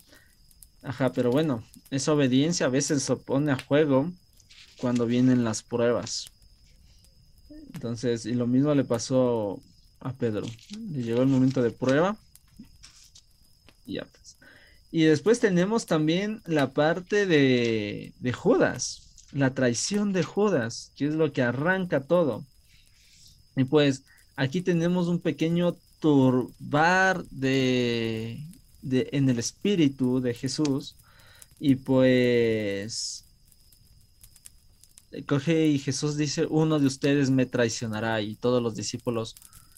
Ajá, 0.83 1.13
pero 1.13 1.31
bueno, 1.31 1.63
esa 1.91 2.13
obediencia 2.13 2.67
a 2.67 2.69
veces 2.69 3.03
se 3.03 3.15
pone 3.17 3.51
a 3.51 3.57
juego 3.57 4.11
cuando 4.77 5.05
vienen 5.05 5.43
las 5.43 5.63
pruebas. 5.63 6.31
Entonces, 7.73 8.25
y 8.25 8.33
lo 8.33 8.47
mismo 8.47 8.73
le 8.75 8.83
pasó 8.85 9.61
a 9.99 10.13
Pedro. 10.13 10.45
Le 10.91 11.03
llegó 11.03 11.21
el 11.21 11.27
momento 11.27 11.61
de 11.61 11.71
prueba. 11.71 12.17
Y 13.85 13.93
ya 13.95 14.05
pues. 14.05 14.37
Y 14.91 15.03
después 15.05 15.39
tenemos 15.39 15.85
también 15.87 16.41
la 16.45 16.73
parte 16.73 17.25
de, 17.25 18.13
de 18.19 18.33
Judas, 18.33 19.02
la 19.33 19.53
traición 19.53 20.13
de 20.13 20.23
Judas, 20.23 20.91
que 20.95 21.07
es 21.07 21.15
lo 21.15 21.31
que 21.33 21.41
arranca 21.41 22.01
todo. 22.01 22.43
Y 23.55 23.65
pues 23.65 24.03
aquí 24.35 24.61
tenemos 24.61 25.07
un 25.07 25.19
pequeño 25.19 25.75
turbar 25.99 27.23
de, 27.25 28.39
en 28.81 29.29
el 29.29 29.39
espíritu 29.39 30.21
de 30.21 30.33
Jesús. 30.33 30.95
Y 31.59 31.75
pues 31.75 33.25
coge 35.27 35.67
y 35.67 35.79
Jesús 35.79 36.17
dice, 36.17 36.47
uno 36.49 36.79
de 36.79 36.87
ustedes 36.87 37.29
me 37.29 37.45
traicionará 37.45 38.21
y 38.21 38.35
todos 38.35 38.61
los 38.61 38.75
discípulos 38.75 39.35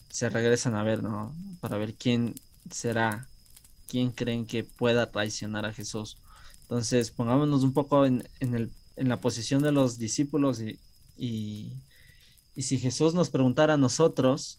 se 0.08 0.30
regresan 0.30 0.74
a 0.74 0.82
ver, 0.82 1.02
¿no? 1.02 1.34
Para 1.60 1.76
ver 1.76 1.94
quién 1.94 2.34
será, 2.70 3.28
quién 3.86 4.10
creen 4.10 4.46
que 4.46 4.64
pueda 4.64 5.10
traicionar 5.10 5.66
a 5.66 5.72
Jesús. 5.72 6.16
Entonces, 6.62 7.10
pongámonos 7.10 7.62
un 7.62 7.72
poco 7.72 8.06
en, 8.06 8.24
el, 8.40 8.70
en 8.96 9.08
la 9.08 9.20
posición 9.20 9.62
de 9.62 9.72
los 9.72 9.98
discípulos 9.98 10.60
y, 10.60 10.78
y, 11.16 12.62
si 12.62 12.78
Jesús 12.78 13.14
nos 13.14 13.30
preguntara 13.30 13.74
a 13.74 13.78
nosotros, 13.78 14.58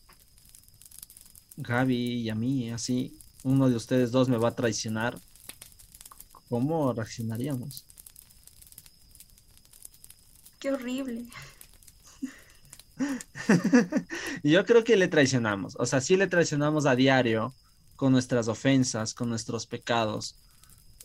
Gaby 1.57 2.21
y 2.21 2.29
a 2.29 2.35
mí, 2.35 2.71
así, 2.71 3.19
uno 3.43 3.69
de 3.69 3.75
ustedes 3.75 4.11
dos 4.11 4.29
me 4.29 4.37
va 4.37 4.49
a 4.49 4.55
traicionar, 4.55 5.19
¿cómo 6.49 6.93
reaccionaríamos? 6.93 7.85
Qué 10.59 10.71
horrible. 10.71 11.25
Yo 14.43 14.65
creo 14.65 14.83
que 14.83 14.95
le 14.95 15.07
traicionamos, 15.07 15.75
o 15.79 15.85
sea, 15.85 16.01
sí 16.01 16.17
le 16.17 16.27
traicionamos 16.27 16.85
a 16.85 16.95
diario 16.95 17.53
con 17.95 18.11
nuestras 18.11 18.47
ofensas, 18.47 19.13
con 19.13 19.29
nuestros 19.29 19.65
pecados. 19.65 20.35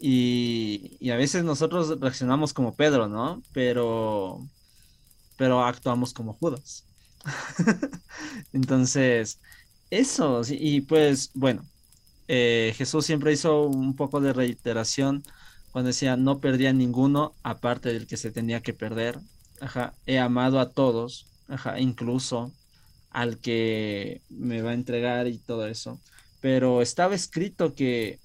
Y, 0.04 1.10
a 1.10 1.16
veces 1.16 1.44
nosotros 1.44 2.00
reaccionamos 2.00 2.52
como 2.52 2.74
Pedro, 2.74 3.08
¿no? 3.08 3.40
Pero, 3.52 4.40
pero 5.36 5.64
actuamos 5.64 6.12
como 6.12 6.34
Judas. 6.34 6.84
Entonces, 8.52 9.40
eso, 9.90 10.42
y 10.50 10.80
pues 10.82 11.30
bueno, 11.34 11.64
eh, 12.26 12.74
Jesús 12.76 13.06
siempre 13.06 13.32
hizo 13.32 13.62
un 13.66 13.94
poco 13.94 14.20
de 14.20 14.32
reiteración 14.32 15.22
cuando 15.70 15.88
decía, 15.88 16.16
no 16.16 16.40
perdía 16.40 16.72
ninguno 16.72 17.36
aparte 17.44 17.92
del 17.92 18.08
que 18.08 18.16
se 18.16 18.32
tenía 18.32 18.60
que 18.60 18.74
perder. 18.74 19.20
Ajá, 19.60 19.94
he 20.06 20.18
amado 20.18 20.58
a 20.60 20.70
todos, 20.70 21.28
incluso 21.78 22.52
al 23.10 23.38
que 23.38 24.22
me 24.30 24.62
va 24.62 24.70
a 24.72 24.74
entregar 24.74 25.28
y 25.28 25.38
todo 25.38 25.68
eso. 25.68 26.00
Pero 26.40 26.82
estaba 26.82 27.14
escrito 27.14 27.74
que, 27.74 28.18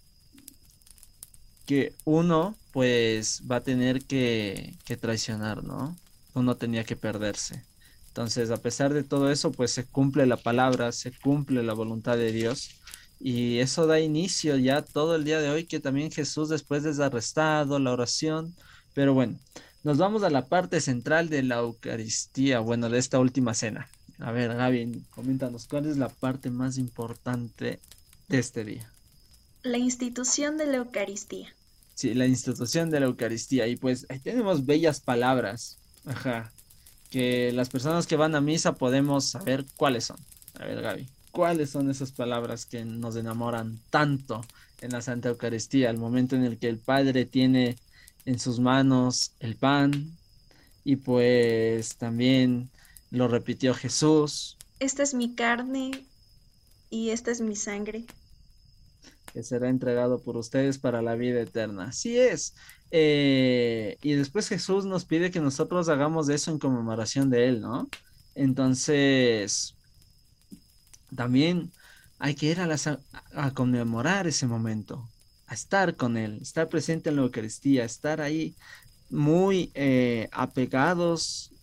que 1.68 1.94
uno 2.06 2.56
pues 2.72 3.44
va 3.50 3.58
a 3.58 3.62
tener 3.62 4.04
que, 4.04 4.76
traicionar, 5.00 5.64
¿no? 5.64 5.96
Uno 6.34 6.56
tenía 6.56 6.84
que 6.84 6.96
perderse. 6.96 7.64
Entonces, 8.08 8.50
a 8.50 8.58
pesar 8.58 8.94
de 8.94 9.04
todo 9.04 9.30
eso, 9.32 9.52
pues 9.52 9.72
se 9.72 9.86
cumple 9.86 10.26
la 10.26 10.38
palabra, 10.38 10.92
se 10.92 11.12
cumple 11.12 11.62
la 11.62 11.74
voluntad 11.74 12.18
de 12.18 12.32
Dios. 12.32 12.72
Y 13.20 13.60
eso 13.60 13.86
da 13.86 14.00
inicio 14.00 14.58
ya 14.58 14.82
todo 14.82 15.16
el 15.16 15.24
día 15.24 15.40
de 15.40 15.50
hoy, 15.50 15.66
que 15.66 15.80
también 15.80 16.12
Jesús 16.12 16.50
después 16.50 16.86
es 16.86 17.00
arrestado, 17.00 17.80
la 17.80 17.92
oración. 17.92 18.56
Pero 18.94 19.14
bueno, 19.14 19.38
nos 19.84 19.98
vamos 19.98 20.24
a 20.24 20.30
la 20.30 20.46
parte 20.46 20.82
central 20.82 21.30
de 21.30 21.44
la 21.44 21.58
Eucaristía, 21.58 22.60
bueno, 22.60 22.90
de 22.90 23.00
esta 23.00 23.20
última 23.20 23.54
cena. 23.54 23.90
A 24.20 24.32
ver, 24.32 24.56
Gaby, 24.56 25.04
coméntanos, 25.10 25.68
¿cuál 25.68 25.86
es 25.88 25.98
la 25.98 26.10
parte 26.10 26.50
más 26.50 26.78
importante 26.78 27.80
de 28.28 28.40
este 28.40 28.64
día? 28.64 28.90
La 29.64 29.78
institución 29.78 30.58
de 30.58 30.68
la 30.68 30.78
Eucaristía. 30.78 31.54
Sí, 31.98 32.14
la 32.14 32.28
institución 32.28 32.92
de 32.92 33.00
la 33.00 33.08
Eucaristía. 33.08 33.66
Y 33.66 33.76
pues 33.76 34.06
ahí 34.10 34.20
tenemos 34.20 34.68
bellas 34.68 35.00
palabras, 35.00 35.80
ajá, 36.06 36.52
que 37.10 37.52
las 37.54 37.70
personas 37.70 38.06
que 38.06 38.16
van 38.16 38.36
a 38.36 38.40
misa 38.40 38.76
podemos 38.76 39.26
saber 39.26 39.66
cuáles 39.78 40.06
son. 40.06 40.18
A 40.60 40.66
ver, 40.66 40.80
Gaby, 40.80 41.08
¿cuáles 41.32 41.72
son 41.72 41.90
esas 41.90 42.12
palabras 42.12 42.68
que 42.68 42.86
nos 42.86 43.16
enamoran 43.16 43.80
tanto 43.90 44.46
en 44.80 44.92
la 44.92 45.02
Santa 45.02 45.30
Eucaristía? 45.30 45.90
El 45.90 45.98
momento 45.98 46.36
en 46.36 46.44
el 46.44 46.60
que 46.60 46.70
el 46.70 46.78
Padre 46.78 47.26
tiene 47.26 47.78
en 48.26 48.38
sus 48.38 48.60
manos 48.60 49.32
el 49.40 49.56
pan 49.56 50.12
y 50.84 50.98
pues 50.98 51.96
también 51.96 52.70
lo 53.10 53.28
repitió 53.28 53.74
Jesús. 53.74 54.56
Esta 54.80 55.02
es 55.02 55.16
mi 55.16 55.34
carne 55.34 56.06
y 56.92 57.10
esta 57.10 57.32
es 57.32 57.42
mi 57.42 57.56
sangre. 57.56 58.06
Que 59.34 59.44
será 59.44 59.70
entregado 59.70 60.22
por 60.24 60.38
ustedes 60.38 60.80
para 60.80 61.02
la 61.02 61.16
vida 61.16 61.42
eterna. 61.42 61.86
Así 61.90 62.18
es. 62.18 62.56
Eh, 62.92 63.98
y 64.02 64.14
después 64.14 64.48
Jesús 64.50 64.86
nos 64.86 65.06
pide 65.06 65.32
que 65.32 65.42
nosotros 65.42 65.90
hagamos 65.90 66.30
eso 66.30 66.52
en 66.52 66.60
conmemoración 66.60 67.30
de 67.30 67.48
Él, 67.48 67.62
¿no? 67.62 67.92
Entonces, 68.36 69.78
también 71.16 71.72
hay 72.20 72.36
que 72.36 72.48
ir 72.48 72.60
a, 72.62 72.68
a 73.34 73.54
conmemorar 73.54 74.28
ese 74.28 74.48
momento. 74.48 75.12
a 75.46 75.54
estar 75.54 75.96
con 75.96 76.18
Él, 76.18 76.40
estar 76.42 76.70
presente 76.70 77.10
en 77.10 77.18
la 77.18 77.24
Eucaristía, 77.24 77.86
estar 77.86 78.22
ahí 78.22 78.58
muy 79.10 79.72
eh, 79.76 80.30
apegados, 80.34 81.54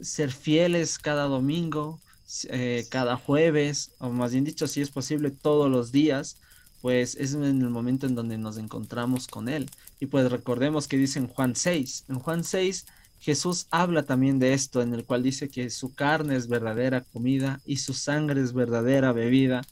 ser 0.00 0.32
fieles 0.32 0.98
cada 0.98 1.24
domingo, 1.24 2.02
eh, 2.50 2.86
cada 2.90 3.16
jueves, 3.18 3.94
o 3.98 4.10
más 4.10 4.32
bien 4.32 4.44
dicho, 4.44 4.66
si 4.66 4.80
es 4.80 4.90
posible, 4.90 5.30
todos 5.30 5.70
los 5.70 5.92
días, 5.92 6.40
pues 6.84 7.14
es 7.14 7.32
en 7.32 7.44
el 7.44 7.70
momento 7.70 8.06
en 8.06 8.14
donde 8.14 8.36
nos 8.36 8.58
encontramos 8.58 9.26
con 9.26 9.48
Él. 9.48 9.70
Y 10.00 10.04
pues 10.04 10.30
recordemos 10.30 10.86
que 10.86 10.98
dice 10.98 11.18
en 11.18 11.28
Juan 11.28 11.56
6, 11.56 12.04
en 12.10 12.18
Juan 12.18 12.44
6 12.44 12.84
Jesús 13.20 13.68
habla 13.70 14.02
también 14.02 14.38
de 14.38 14.52
esto, 14.52 14.82
en 14.82 14.92
el 14.92 15.06
cual 15.06 15.22
dice 15.22 15.48
que 15.48 15.70
su 15.70 15.94
carne 15.94 16.36
es 16.36 16.46
verdadera 16.46 17.00
comida 17.00 17.58
y 17.64 17.78
su 17.78 17.94
sangre 17.94 18.42
es 18.42 18.52
verdadera 18.52 19.12
bebida, 19.12 19.62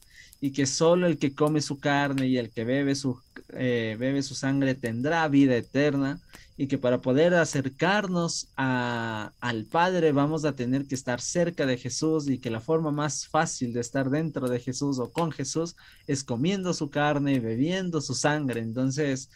y 0.40 0.52
que 0.52 0.64
solo 0.64 1.06
el 1.06 1.18
que 1.18 1.34
come 1.34 1.60
su 1.60 1.78
carne 1.78 2.28
y 2.28 2.38
el 2.38 2.48
que 2.48 2.64
bebe 2.64 2.94
su, 2.94 3.20
eh, 3.50 3.94
bebe 4.00 4.22
su 4.22 4.34
sangre 4.34 4.74
tendrá 4.74 5.28
vida 5.28 5.54
eterna, 5.54 6.18
y 6.56 6.66
que 6.66 6.78
para 6.78 7.00
poder 7.00 7.34
acercarnos 7.34 8.48
al 8.56 9.64
Padre 9.70 10.12
vamos 10.12 10.44
a 10.44 10.54
tener 10.54 10.86
que 10.86 10.94
estar 10.94 11.20
cerca 11.20 11.64
de 11.66 11.78
Jesús 11.78 12.28
y 12.28 12.38
que 12.38 12.50
la 12.50 12.60
forma 12.60 12.90
más 12.90 13.26
fácil 13.26 13.72
de 13.72 13.80
estar 13.80 14.10
dentro 14.10 14.48
de 14.48 14.60
Jesús 14.60 14.98
o 14.98 15.10
con 15.10 15.32
Jesús 15.32 15.76
es 16.06 16.22
comiendo 16.24 16.74
su 16.74 16.90
carne 16.90 17.34
y 17.34 17.38
bebiendo 17.38 18.00
su 18.00 18.14
sangre. 18.14 18.60
Entonces, 18.60 19.30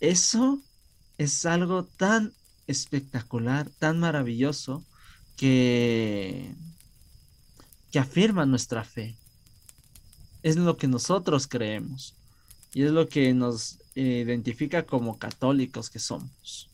eso 0.00 0.60
es 1.16 1.46
algo 1.46 1.84
tan 1.84 2.32
espectacular, 2.66 3.68
tan 3.78 3.98
maravilloso, 3.98 4.84
que, 5.36 6.54
que 7.90 7.98
afirma 7.98 8.44
nuestra 8.44 8.84
fe. 8.84 9.16
Es 10.42 10.56
lo 10.56 10.76
que 10.76 10.86
nosotros 10.86 11.46
creemos 11.46 12.14
y 12.72 12.82
es 12.82 12.90
lo 12.92 13.08
que 13.08 13.32
nos 13.32 13.78
identifica 14.02 14.84
como 14.84 15.18
católicos 15.18 15.90
que 15.90 15.98
somos. 15.98 16.70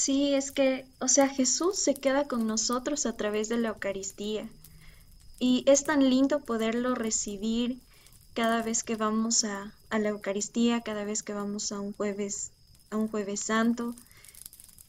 Sí, 0.00 0.32
es 0.32 0.50
que, 0.50 0.86
o 0.98 1.08
sea, 1.08 1.28
Jesús 1.28 1.78
se 1.78 1.94
queda 1.94 2.26
con 2.26 2.46
nosotros 2.46 3.04
a 3.04 3.16
través 3.16 3.50
de 3.50 3.58
la 3.58 3.68
Eucaristía. 3.68 4.48
Y 5.38 5.62
es 5.66 5.84
tan 5.84 6.08
lindo 6.08 6.40
poderlo 6.40 6.94
recibir 6.94 7.78
cada 8.32 8.62
vez 8.62 8.82
que 8.82 8.96
vamos 8.96 9.44
a, 9.44 9.74
la 9.90 10.08
Eucaristía, 10.08 10.80
cada 10.80 11.04
vez 11.04 11.22
que 11.22 11.34
vamos 11.34 11.72
a 11.72 11.80
un 11.80 11.92
jueves 11.92 12.50
a 12.90 12.96
un 12.96 13.08
jueves 13.08 13.40
santo. 13.40 13.94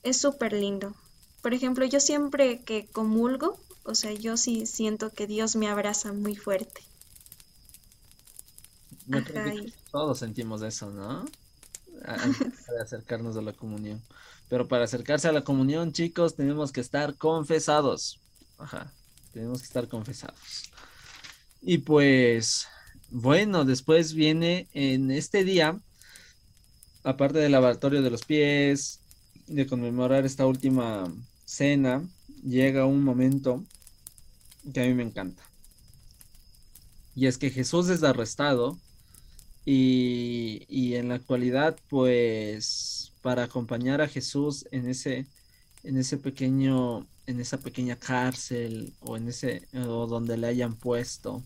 Es 0.04 0.18
súper 0.18 0.54
lindo. 0.54 0.94
Por 1.42 1.54
ejemplo, 1.54 1.86
yo 1.86 2.00
siempre 2.00 2.62
que 2.62 2.88
comulgo, 2.88 3.60
o 3.84 3.96
sea, 3.96 4.14
yo 4.14 4.38
sí 4.38 4.66
siento 4.66 5.10
que 5.10 5.28
Dios 5.28 5.56
me 5.58 5.68
abraza 5.68 6.14
muy 6.14 6.36
fuerte. 6.36 6.82
Todos 9.92 10.20
sentimos 10.20 10.62
eso, 10.62 10.90
¿no? 10.92 11.26
Para 12.68 12.84
acercarnos 12.84 13.38
a 13.38 13.42
la 13.42 13.54
comunión. 13.54 14.02
Pero 14.50 14.68
para 14.68 14.84
acercarse 14.84 15.30
a 15.30 15.32
la 15.32 15.46
comunión, 15.46 15.94
chicos, 15.94 16.36
tenemos 16.36 16.74
que 16.74 16.82
estar 16.82 17.16
confesados. 17.16 18.20
Ajá, 18.58 18.92
tenemos 19.32 19.62
que 19.62 19.68
estar 19.68 19.88
confesados. 19.88 20.64
Y 21.62 21.78
pues, 21.78 22.68
bueno, 23.10 23.64
después 23.64 24.14
viene 24.14 24.68
en 24.74 25.10
este 25.10 25.46
día, 25.46 25.80
aparte 27.04 27.40
del 27.40 27.54
lavatorio 27.54 28.02
de 28.02 28.10
los 28.10 28.26
pies, 28.26 29.00
de 29.48 29.68
conmemorar 29.68 30.26
esta 30.26 30.46
última 30.46 31.06
cena, 31.46 32.04
llega 32.44 32.86
un 32.86 33.04
momento 33.06 33.64
que 34.74 34.82
a 34.82 34.86
mí 34.86 34.94
me 34.94 35.04
encanta. 35.04 35.44
Y 37.16 37.28
es 37.28 37.38
que 37.38 37.52
Jesús 37.52 37.90
es 37.90 38.04
arrestado 38.04 38.78
y, 39.66 40.66
y, 40.70 40.96
en 40.96 41.10
la 41.10 41.16
actualidad, 41.16 41.78
pues, 41.90 43.14
para 43.22 43.44
acompañar 43.44 44.02
a 44.02 44.08
Jesús 44.08 44.66
en 44.72 44.88
ese, 44.90 45.28
en 45.84 45.98
ese 45.98 46.18
pequeño, 46.18 47.08
en 47.28 47.40
esa 47.40 47.60
pequeña 47.60 47.96
cárcel 47.96 48.94
o 49.02 49.18
en 49.18 49.28
ese, 49.28 49.68
o 49.88 50.08
donde 50.08 50.38
le 50.38 50.48
hayan 50.48 50.76
puesto, 50.76 51.44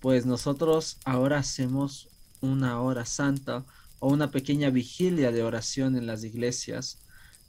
pues 0.00 0.26
nosotros 0.26 0.98
ahora 1.04 1.38
hacemos 1.38 2.08
una 2.40 2.80
hora 2.80 3.04
santa 3.04 3.64
o 3.98 4.08
una 4.08 4.30
pequeña 4.30 4.70
vigilia 4.70 5.30
de 5.30 5.42
oración 5.42 5.96
en 5.96 6.06
las 6.06 6.24
iglesias, 6.24 6.98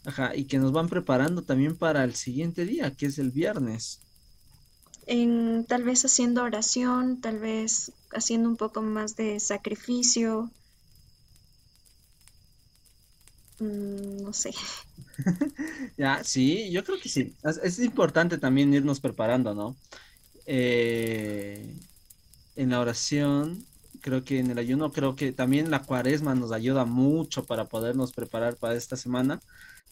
ajá, 0.06 0.36
y 0.36 0.46
que 0.46 0.60
nos 0.60 0.72
van 0.74 0.90
preparando 0.90 1.44
también 1.44 1.76
para 1.78 2.04
el 2.04 2.16
siguiente 2.16 2.66
día, 2.66 2.92
que 2.92 3.08
es 3.08 3.18
el 3.20 3.32
viernes. 3.32 4.02
En, 5.14 5.66
tal 5.66 5.84
vez 5.84 6.06
haciendo 6.06 6.42
oración, 6.42 7.20
tal 7.20 7.38
vez 7.38 7.92
haciendo 8.14 8.48
un 8.48 8.56
poco 8.56 8.82
más 8.82 9.18
de 9.18 9.42
sacrificio. 9.42 10.50
Mm, 13.60 14.24
no 14.24 14.32
sé. 14.32 14.54
ya, 15.98 16.24
sí, 16.24 16.72
yo 16.72 16.86
creo 16.86 16.98
que 16.98 17.10
sí. 17.10 17.36
Es, 17.62 17.80
importante 17.80 18.38
también 18.38 18.74
irnos 18.74 19.02
preparando, 19.02 19.54
¿no? 19.54 19.76
Eh, 20.46 21.76
en 22.56 22.70
la 22.70 22.80
oración 22.80 23.66
creo 24.00 24.24
que 24.24 24.40
en 24.40 24.50
el 24.50 24.60
ayuno, 24.60 24.94
creo 24.94 25.18
que 25.18 25.34
también 25.34 25.72
la 25.72 25.84
cuaresma 25.84 26.36
nos 26.36 26.54
ayuda 26.54 26.86
mucho 26.86 27.44
para 27.44 27.66
podernos 27.66 28.14
preparar 28.14 28.56
para 28.56 28.76
esta 28.76 28.96
semana. 28.96 29.42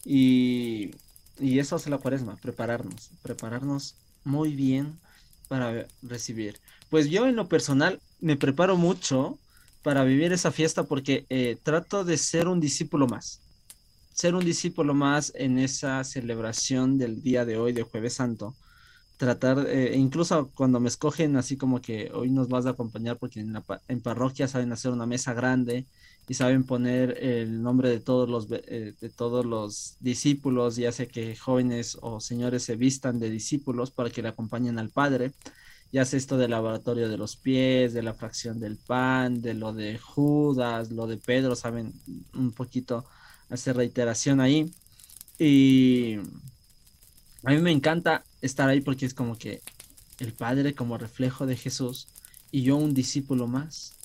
Y, 0.06 0.92
y 1.38 1.60
eso 1.60 1.76
hace 1.76 1.90
la 1.90 1.98
cuaresma, 1.98 2.38
prepararnos, 2.38 3.10
prepararnos 3.22 3.96
muy 4.24 4.56
bien 4.56 4.98
para 5.50 5.86
recibir. 6.02 6.58
Pues 6.90 7.10
yo 7.10 7.28
en 7.28 7.36
lo 7.36 7.50
personal 7.50 8.00
me 8.22 8.38
preparo 8.38 8.78
mucho 8.78 9.38
para 9.84 10.06
vivir 10.06 10.32
esa 10.32 10.52
fiesta 10.52 10.84
porque 10.84 11.26
eh, 11.30 11.58
trato 11.62 12.06
de 12.06 12.18
ser 12.18 12.48
un 12.48 12.62
discípulo 12.62 13.08
más, 13.08 13.42
ser 14.14 14.36
un 14.36 14.46
discípulo 14.46 14.94
más 14.94 15.34
en 15.36 15.60
esa 15.60 16.02
celebración 16.06 16.98
del 16.98 17.22
día 17.22 17.44
de 17.44 17.58
hoy 17.58 17.74
de 17.74 17.84
jueves 17.84 18.14
santo 18.14 18.56
tratar, 19.20 19.66
eh, 19.68 19.98
incluso 19.98 20.50
cuando 20.56 20.80
me 20.80 20.88
escogen 20.88 21.36
así 21.36 21.58
como 21.58 21.82
que 21.82 22.10
hoy 22.14 22.32
nos 22.32 22.48
vas 22.48 22.66
a 22.66 22.70
acompañar 22.70 23.18
porque 23.18 23.42
en, 23.42 23.52
la, 23.52 23.64
en 23.90 24.00
parroquia 24.00 24.48
saben 24.48 24.72
hacer 24.72 24.92
una 24.92 25.06
mesa 25.06 25.34
grande 25.34 25.86
y 26.30 26.36
saben 26.36 26.64
poner 26.64 27.18
el 27.24 27.64
nombre 27.64 27.90
de 27.90 28.00
todos 28.00 28.30
los, 28.30 28.48
eh, 28.52 28.94
de 29.02 29.10
todos 29.10 29.46
los 29.48 29.98
discípulos 30.00 30.78
y 30.78 30.86
hace 30.86 31.08
que 31.08 31.36
jóvenes 31.36 31.98
o 32.02 32.20
señores 32.20 32.62
se 32.64 32.76
vistan 32.76 33.20
de 33.20 33.32
discípulos 33.32 33.90
para 33.90 34.12
que 34.12 34.22
le 34.22 34.30
acompañen 34.30 34.78
al 34.78 34.92
Padre. 34.92 35.32
Y 35.92 35.98
hace 35.98 36.18
esto 36.18 36.38
del 36.38 36.52
laboratorio 36.52 37.10
de 37.10 37.18
los 37.18 37.36
pies, 37.36 37.94
de 37.94 38.04
la 38.04 38.14
fracción 38.14 38.60
del 38.60 38.78
pan, 38.78 39.42
de 39.42 39.56
lo 39.56 39.74
de 39.74 39.98
Judas, 39.98 40.92
lo 40.92 41.08
de 41.08 41.18
Pedro, 41.18 41.56
saben 41.56 41.94
un 42.36 42.52
poquito 42.52 43.06
hacer 43.50 43.76
reiteración 43.76 44.40
ahí. 44.40 44.72
Y 45.40 46.18
a 47.44 47.52
mí 47.52 47.58
me 47.58 47.72
encanta 47.72 48.24
estar 48.42 48.70
ahí 48.70 48.82
porque 48.82 49.08
es 49.08 49.16
como 49.16 49.36
que 49.36 49.64
el 50.20 50.34
Padre 50.34 50.76
como 50.76 51.00
reflejo 51.00 51.48
de 51.48 51.58
Jesús 51.58 52.08
y 52.52 52.62
yo 52.62 52.76
un 52.76 52.94
discípulo 52.94 53.48
más. 53.48 53.96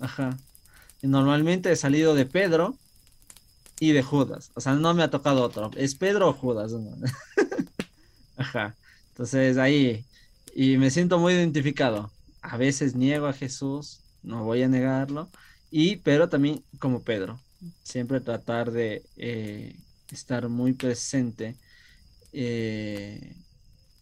Ajá. 0.00 0.38
Normalmente 1.02 1.70
he 1.70 1.76
salido 1.76 2.14
de 2.14 2.26
Pedro 2.26 2.76
y 3.80 3.92
de 3.92 4.02
Judas. 4.02 4.50
O 4.54 4.60
sea, 4.60 4.74
no 4.74 4.94
me 4.94 5.02
ha 5.02 5.10
tocado 5.10 5.42
otro. 5.42 5.70
Es 5.76 5.94
Pedro 5.94 6.28
o 6.28 6.32
Judas. 6.32 6.72
Ajá. 8.36 8.76
Entonces 9.10 9.56
ahí. 9.58 10.04
Y 10.54 10.76
me 10.78 10.90
siento 10.90 11.18
muy 11.18 11.34
identificado. 11.34 12.10
A 12.42 12.56
veces 12.56 12.94
niego 12.94 13.26
a 13.26 13.32
Jesús, 13.32 14.00
no 14.22 14.44
voy 14.44 14.62
a 14.62 14.68
negarlo. 14.68 15.30
Y, 15.70 15.96
pero 15.96 16.28
también 16.28 16.64
como 16.78 17.02
Pedro. 17.02 17.40
Siempre 17.82 18.20
tratar 18.20 18.70
de 18.72 19.02
eh, 19.16 19.76
estar 20.10 20.48
muy 20.48 20.72
presente 20.72 21.56
eh, 22.32 23.36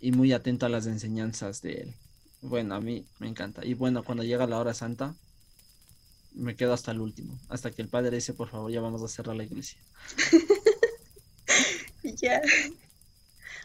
y 0.00 0.12
muy 0.12 0.32
atento 0.32 0.66
a 0.66 0.68
las 0.68 0.87
enseñanzas 0.87 1.62
de 1.62 1.74
él. 1.74 1.94
Bueno, 2.40 2.74
a 2.74 2.80
mí 2.80 3.06
me 3.18 3.28
encanta. 3.28 3.64
Y 3.64 3.74
bueno, 3.74 4.04
cuando 4.04 4.22
llega 4.24 4.46
la 4.46 4.59
hora 4.59 4.74
santa, 4.74 5.16
me 6.37 6.55
quedo 6.55 6.72
hasta 6.72 6.92
el 6.92 7.01
último, 7.01 7.38
hasta 7.49 7.70
que 7.70 7.83
el 7.83 7.88
padre 7.88 8.16
dice, 8.16 8.35
por 8.35 8.49
favor, 8.49 8.70
ya 8.70 8.81
vamos 8.81 9.03
a 9.03 9.09
cerrar 9.09 9.37
la 9.37 9.44
iglesia. 9.44 9.79
ya. 12.03 12.40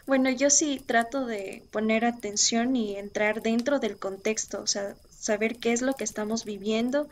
Bueno, 0.06 0.30
yo 0.30 0.50
sí 0.50 0.82
trato 0.84 1.26
de 1.26 1.62
poner 1.70 2.04
atención 2.04 2.74
y 2.74 2.96
entrar 2.96 3.42
dentro 3.42 3.78
del 3.78 3.98
contexto, 3.98 4.60
o 4.60 4.66
sea, 4.66 4.96
saber 5.10 5.56
qué 5.58 5.72
es 5.72 5.82
lo 5.82 5.94
que 5.94 6.04
estamos 6.04 6.44
viviendo 6.44 7.08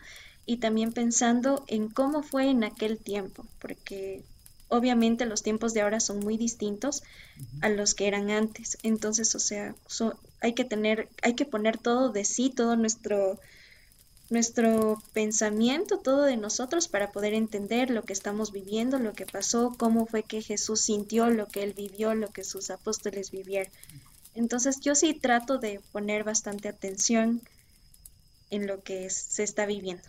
y 0.46 0.56
también 0.56 0.92
pensando 0.92 1.64
en 1.68 1.88
cómo 1.88 2.22
fue 2.22 2.50
en 2.50 2.64
aquel 2.64 2.98
tiempo, 2.98 3.46
porque 3.60 4.24
obviamente 4.68 5.26
los 5.26 5.42
tiempos 5.42 5.74
de 5.74 5.82
ahora 5.82 6.00
son 6.00 6.20
muy 6.20 6.36
distintos 6.36 7.02
a 7.60 7.68
los 7.68 7.94
que 7.94 8.08
eran 8.08 8.30
antes. 8.30 8.78
Entonces, 8.82 9.34
o 9.34 9.40
sea, 9.40 9.74
hay 10.40 10.54
que 10.54 10.64
tener, 10.64 11.08
hay 11.22 11.34
que 11.34 11.44
poner 11.44 11.78
todo 11.78 12.10
de 12.10 12.24
sí, 12.24 12.50
todo 12.50 12.76
nuestro, 12.76 13.38
nuestro 14.30 15.02
pensamiento, 15.12 15.98
todo 15.98 16.22
de 16.22 16.36
nosotros 16.36 16.86
para 16.86 17.10
poder 17.10 17.34
entender 17.34 17.90
lo 17.90 18.02
que 18.02 18.12
estamos 18.12 18.52
viviendo, 18.52 18.98
lo 18.98 19.12
que 19.12 19.26
pasó, 19.26 19.74
cómo 19.76 20.06
fue 20.06 20.22
que 20.22 20.40
Jesús 20.40 20.80
sintió, 20.80 21.28
lo 21.30 21.48
que 21.48 21.64
él 21.64 21.74
vivió, 21.74 22.14
lo 22.14 22.28
que 22.28 22.44
sus 22.44 22.70
apóstoles 22.70 23.32
vivieron. 23.32 23.72
Entonces, 24.34 24.80
yo 24.80 24.94
sí 24.94 25.14
trato 25.14 25.58
de 25.58 25.80
poner 25.92 26.22
bastante 26.22 26.68
atención 26.68 27.42
en 28.50 28.68
lo 28.68 28.82
que 28.82 29.10
se 29.10 29.42
está 29.42 29.66
viviendo. 29.66 30.08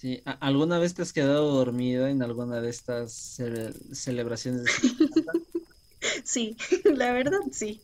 Sí, 0.00 0.22
¿alguna 0.40 0.78
vez 0.78 0.94
te 0.94 1.02
has 1.02 1.12
quedado 1.12 1.54
dormido 1.54 2.06
en 2.06 2.22
alguna 2.22 2.60
de 2.60 2.70
estas 2.70 3.40
celebraciones? 3.92 4.64
De 4.64 4.70
sí, 6.24 6.56
la 6.84 7.12
verdad 7.12 7.38
sí. 7.52 7.80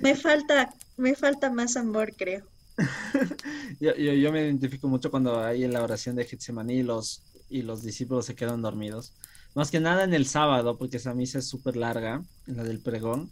Me 0.00 0.16
falta, 0.16 0.72
me 0.96 1.14
falta 1.14 1.50
más 1.50 1.76
amor, 1.76 2.14
creo. 2.16 2.51
yo, 3.80 3.94
yo, 3.94 4.32
me 4.32 4.42
identifico 4.42 4.88
mucho 4.88 5.10
cuando 5.10 5.42
hay 5.42 5.64
en 5.64 5.72
la 5.72 5.82
oración 5.82 6.16
de 6.16 6.24
Getsemaní 6.24 6.82
los, 6.82 7.22
y 7.48 7.62
los 7.62 7.82
discípulos 7.82 8.26
se 8.26 8.34
quedan 8.34 8.62
dormidos. 8.62 9.12
Más 9.54 9.70
que 9.70 9.80
nada 9.80 10.04
en 10.04 10.14
el 10.14 10.26
sábado, 10.26 10.78
porque 10.78 10.96
esa 10.96 11.14
misa 11.14 11.38
es 11.38 11.46
súper 11.46 11.76
larga, 11.76 12.22
la 12.46 12.64
del 12.64 12.80
pregón. 12.80 13.30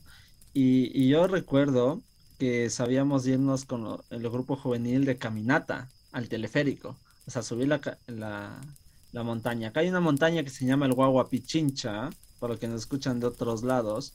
Y, 0.52 0.90
y, 0.94 1.08
yo 1.08 1.26
recuerdo 1.26 2.02
que 2.38 2.68
sabíamos 2.70 3.26
irnos 3.26 3.64
con 3.64 4.00
el 4.10 4.28
grupo 4.28 4.56
juvenil 4.56 5.04
de 5.04 5.16
caminata 5.16 5.88
al 6.12 6.28
teleférico, 6.28 6.96
o 7.26 7.30
sea, 7.30 7.42
subir 7.42 7.68
la, 7.68 7.80
la, 8.06 8.60
la 9.12 9.22
montaña. 9.22 9.68
Acá 9.68 9.80
hay 9.80 9.88
una 9.88 10.00
montaña 10.00 10.42
que 10.42 10.50
se 10.50 10.66
llama 10.66 10.86
el 10.86 10.94
Guaguapichincha, 10.94 12.10
para 12.38 12.54
los 12.54 12.60
que 12.60 12.68
nos 12.68 12.80
escuchan 12.80 13.20
de 13.20 13.26
otros 13.26 13.62
lados, 13.62 14.14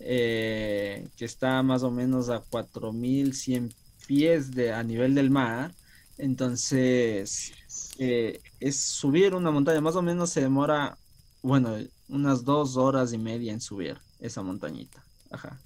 eh, 0.00 1.08
que 1.16 1.24
está 1.24 1.62
más 1.62 1.82
o 1.82 1.90
menos 1.90 2.28
a 2.28 2.40
4100 2.40 3.72
pies 4.10 4.50
de, 4.50 4.72
a 4.72 4.82
nivel 4.82 5.14
del 5.14 5.30
mar. 5.30 5.72
Entonces, 6.18 7.52
eh, 7.96 8.40
es 8.58 8.76
subir 8.76 9.36
una 9.36 9.52
montaña, 9.52 9.80
más 9.80 9.94
o 9.94 10.02
menos 10.02 10.30
se 10.30 10.40
demora, 10.40 10.98
bueno, 11.42 11.76
unas 12.08 12.44
dos 12.44 12.76
horas 12.76 13.12
y 13.12 13.18
media 13.18 13.52
en 13.52 13.60
subir 13.60 13.98
esa 14.18 14.42
montañita. 14.42 15.00
Ajá. 15.30 15.60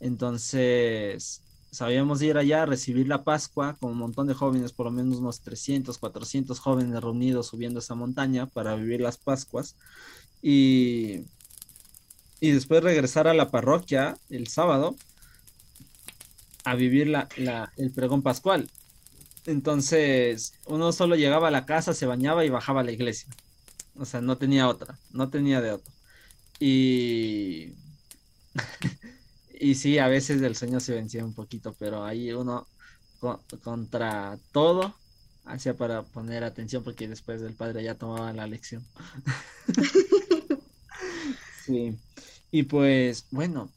Entonces, 0.00 1.42
sabíamos 1.70 2.22
ir 2.22 2.38
allá 2.38 2.62
a 2.62 2.66
recibir 2.66 3.06
la 3.06 3.22
Pascua 3.22 3.76
con 3.78 3.90
un 3.90 3.98
montón 3.98 4.26
de 4.26 4.32
jóvenes, 4.32 4.72
por 4.72 4.86
lo 4.86 4.92
menos 4.92 5.18
unos 5.18 5.42
300, 5.42 5.98
400 5.98 6.58
jóvenes 6.58 7.02
reunidos 7.02 7.48
subiendo 7.48 7.80
esa 7.80 7.94
montaña 7.94 8.46
para 8.46 8.76
vivir 8.76 9.02
las 9.02 9.18
Pascuas. 9.18 9.76
Y, 10.40 11.26
y 12.40 12.52
después 12.52 12.82
regresar 12.82 13.28
a 13.28 13.34
la 13.34 13.50
parroquia 13.50 14.16
el 14.30 14.48
sábado 14.48 14.96
a 16.64 16.74
vivir 16.74 17.08
la, 17.08 17.28
el 17.76 17.92
pregón 17.92 18.22
pascual. 18.22 18.70
Entonces, 19.46 20.54
uno 20.66 20.92
solo 20.92 21.16
llegaba 21.16 21.48
a 21.48 21.50
la 21.50 21.66
casa, 21.66 21.94
se 21.94 22.06
bañaba 22.06 22.44
y 22.44 22.50
bajaba 22.50 22.80
a 22.82 22.84
la 22.84 22.92
iglesia. 22.92 23.28
O 23.96 24.04
sea, 24.04 24.20
no 24.20 24.38
tenía 24.38 24.68
otra, 24.68 24.98
no 25.10 25.30
tenía 25.30 25.60
de 25.60 25.72
otra. 25.72 25.92
Y, 26.58 27.74
y 29.60 29.74
sí, 29.74 29.98
a 29.98 30.08
veces 30.08 30.42
el 30.42 30.56
sueño 30.56 30.80
se 30.80 30.94
vencía 30.94 31.24
un 31.24 31.34
poquito, 31.34 31.74
pero 31.78 32.04
ahí 32.04 32.32
uno 32.32 32.66
contra 33.62 34.38
todo 34.52 34.94
hacía 35.44 35.76
para 35.76 36.04
poner 36.04 36.44
atención 36.44 36.82
porque 36.84 37.08
después 37.08 37.42
el 37.42 37.54
padre 37.54 37.82
ya 37.84 37.96
tomaba 37.96 38.32
la 38.32 38.46
lección. 38.46 38.86
sí. 41.64 41.98
Y 42.50 42.64
pues, 42.64 43.26
bueno, 43.30 43.70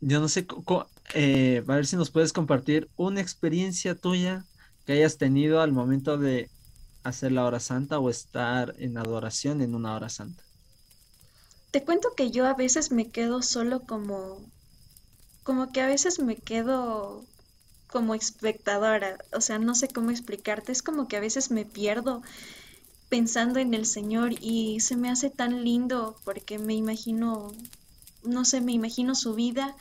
yo 0.00 0.20
no 0.20 0.28
sé, 0.28 0.46
eh, 1.14 1.62
a 1.66 1.74
ver 1.74 1.86
si 1.86 1.96
nos 1.96 2.10
puedes 2.10 2.32
compartir 2.32 2.88
una 2.96 3.20
experiencia 3.20 3.94
tuya 3.94 4.44
que 4.86 4.92
hayas 4.92 5.18
tenido 5.18 5.60
al 5.60 5.72
momento 5.72 6.18
de 6.18 6.50
hacer 7.02 7.32
la 7.32 7.44
hora 7.44 7.60
santa 7.60 7.98
o 7.98 8.10
estar 8.10 8.74
en 8.78 8.98
adoración 8.98 9.60
en 9.62 9.74
una 9.74 9.94
hora 9.94 10.08
santa. 10.08 10.42
Te 11.70 11.84
cuento 11.84 12.14
que 12.16 12.30
yo 12.30 12.46
a 12.46 12.54
veces 12.54 12.92
me 12.92 13.10
quedo 13.10 13.42
solo 13.42 13.80
como, 13.80 14.40
como 15.42 15.70
que 15.72 15.82
a 15.82 15.86
veces 15.86 16.18
me 16.18 16.36
quedo 16.36 17.24
como 17.88 18.14
espectadora, 18.14 19.18
o 19.32 19.40
sea, 19.40 19.58
no 19.58 19.74
sé 19.74 19.88
cómo 19.88 20.10
explicarte, 20.10 20.72
es 20.72 20.82
como 20.82 21.08
que 21.08 21.16
a 21.16 21.20
veces 21.20 21.50
me 21.50 21.64
pierdo 21.64 22.22
pensando 23.08 23.58
en 23.58 23.72
el 23.74 23.86
Señor 23.86 24.32
y 24.40 24.80
se 24.80 24.96
me 24.96 25.10
hace 25.10 25.30
tan 25.30 25.64
lindo 25.64 26.16
porque 26.24 26.58
me 26.58 26.74
imagino, 26.74 27.52
no 28.28 28.44
sé, 28.44 28.60
me 28.60 28.72
imagino 28.72 29.14
su 29.14 29.34
vida 29.34 29.74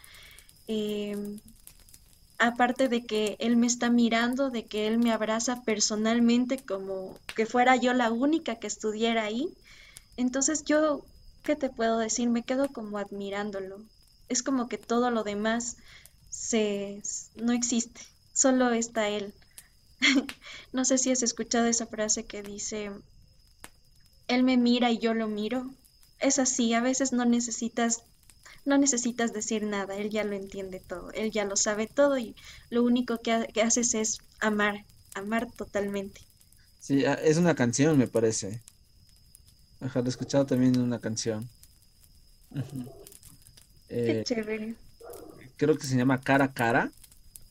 Em, 0.67 1.39
aparte 2.39 2.89
de 2.89 3.05
que 3.05 3.37
Él 3.39 3.55
me 3.57 3.67
está 3.67 3.89
mirando, 3.89 4.49
de 4.49 4.65
que 4.65 4.87
Él 4.87 4.97
me 4.97 5.11
abraza 5.11 5.63
personalmente 5.63 6.59
como 6.59 7.17
que 7.35 7.45
fuera 7.45 7.75
yo 7.77 7.93
la 7.93 8.11
única 8.11 8.55
que 8.57 8.67
estuviera 8.67 9.23
ahí. 9.23 9.49
Entonces 10.17 10.65
yo, 10.65 11.05
¿qué 11.43 11.55
te 11.55 11.69
puedo 11.69 11.97
decir? 11.97 12.29
Me 12.29 12.43
quedo 12.43 12.67
como 12.69 12.97
admirándolo. 12.97 13.81
Es 14.29 14.43
como 14.43 14.67
que 14.67 14.77
todo 14.77 15.09
lo 15.09 15.23
demás 15.23 15.77
se, 16.29 17.01
no 17.35 17.53
existe, 17.53 18.01
solo 18.33 18.71
está 18.71 19.07
Él. 19.09 19.33
no 20.73 20.85
sé 20.85 20.97
si 20.97 21.11
has 21.11 21.23
escuchado 21.23 21.67
esa 21.67 21.87
frase 21.87 22.25
que 22.25 22.43
dice, 22.43 22.91
Él 24.27 24.43
me 24.43 24.57
mira 24.57 24.91
y 24.91 24.99
yo 24.99 25.13
lo 25.13 25.27
miro. 25.27 25.71
Es 26.19 26.39
así, 26.39 26.73
a 26.73 26.81
veces 26.81 27.13
no 27.13 27.25
necesitas 27.25 28.03
no 28.67 28.77
necesitas 28.77 29.31
decir 29.33 29.63
nada, 29.63 29.95
él 29.95 30.09
ya 30.09 30.25
lo 30.25 30.35
entiende 30.35 30.81
todo, 30.81 31.11
él 31.13 31.31
ya 31.31 31.45
lo 31.45 31.55
sabe 31.55 31.87
todo 31.87 32.17
y 32.17 32.35
lo 32.69 32.83
único 32.83 33.17
que, 33.19 33.31
haces 33.61 33.95
es 33.95 34.19
amar, 34.41 34.85
amar 35.15 35.49
totalmente. 35.49 36.21
Sí, 36.79 37.05
ah, 37.05 37.13
es 37.13 37.37
una 37.37 37.55
canción, 37.55 37.97
me 37.97 38.07
parece. 38.07 38.61
Ajá, 39.79 40.01
lo 40.01 40.07
he 40.07 40.09
escuchado 40.09 40.45
también 40.45 40.75
en 40.75 40.81
una 40.81 40.99
canción. 40.99 41.49
Qué 43.87 44.19
eh, 44.19 44.23
chévere. 44.25 44.75
Creo 45.55 45.77
que 45.77 45.87
se 45.87 45.95
llama 45.95 46.19
Cara 46.19 46.45
a 46.45 46.53
Cara. 46.53 46.91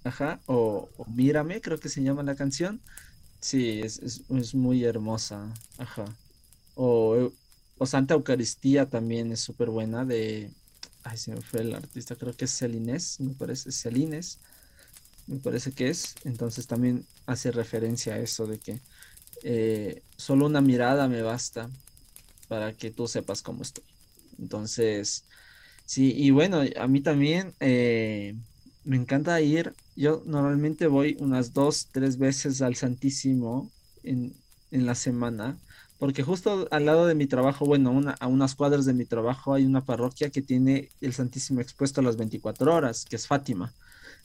Ajá, 0.05 0.39
o, 0.47 0.89
Mírame, 1.09 1.63
creo 1.63 1.81
que 1.81 1.89
se 1.89 2.03
llama 2.03 2.23
la 2.23 2.37
canción. 2.37 2.81
Sí, 3.41 3.81
es, 3.81 3.99
es, 3.99 4.55
muy 4.55 4.85
hermosa. 4.85 5.53
Ajá. 5.79 6.05
O, 6.75 7.33
o 7.79 7.87
Santa 7.87 8.15
Eucaristía 8.15 8.89
también 8.89 9.33
es 9.33 9.41
súper 9.41 9.71
buena 9.71 10.05
de 10.05 10.51
ay, 11.07 11.17
se 11.17 11.33
me 11.33 11.41
fue 11.43 11.61
el 11.61 11.75
artista, 11.75 12.17
creo 12.17 12.37
que 12.37 12.47
es 12.47 12.51
Celines, 12.53 13.21
me 13.21 13.35
parece, 13.35 13.71
Celines, 13.73 14.41
me 15.27 15.39
parece 15.39 15.73
que 15.73 15.89
es, 15.89 16.15
entonces 16.25 16.67
también 16.67 17.07
hace 17.27 17.53
referencia 17.53 18.15
a 18.15 18.19
eso 18.19 18.47
de 18.47 18.59
que 18.61 18.81
eh, 19.45 20.03
solo 20.17 20.47
una 20.47 20.61
mirada 20.61 21.09
me 21.09 21.23
basta 21.23 21.71
para 22.49 22.75
que 22.77 22.91
tú 22.91 23.09
sepas 23.09 23.43
cómo 23.43 23.63
estoy. 23.63 23.85
Entonces, 24.39 25.25
sí, 25.87 26.13
y 26.17 26.31
bueno, 26.31 26.63
a 26.79 26.89
mí 26.89 27.03
también 27.03 27.55
eh, 27.61 28.35
me 28.85 28.97
encanta 28.97 29.41
ir, 29.41 29.75
yo 29.97 30.23
normalmente 30.27 30.87
voy 30.89 31.17
unas 31.21 31.53
dos, 31.53 31.89
tres 31.93 32.19
veces 32.19 32.63
al 32.63 32.77
Santísimo 32.77 33.73
en, 34.03 34.35
en 34.71 34.87
la 34.87 34.95
semana 34.95 35.59
porque 35.99 36.23
justo 36.23 36.69
al 36.71 36.85
lado 36.85 37.07
de 37.07 37.15
mi 37.15 37.27
trabajo, 37.27 37.65
bueno, 37.65 38.15
a 38.21 38.27
unas 38.27 38.55
cuadras 38.55 38.85
de 38.85 38.93
mi 38.93 39.07
trabajo 39.07 39.55
hay 39.55 39.65
una 39.65 39.85
parroquia 39.85 40.31
que 40.31 40.43
tiene 40.43 40.91
el 41.01 41.15
Santísimo 41.15 41.61
expuesto 41.61 42.01
a 42.01 42.05
las 42.05 42.17
24 42.17 42.75
horas, 42.75 43.07
que 43.07 43.17
es 43.17 43.27
Fátima. 43.27 43.73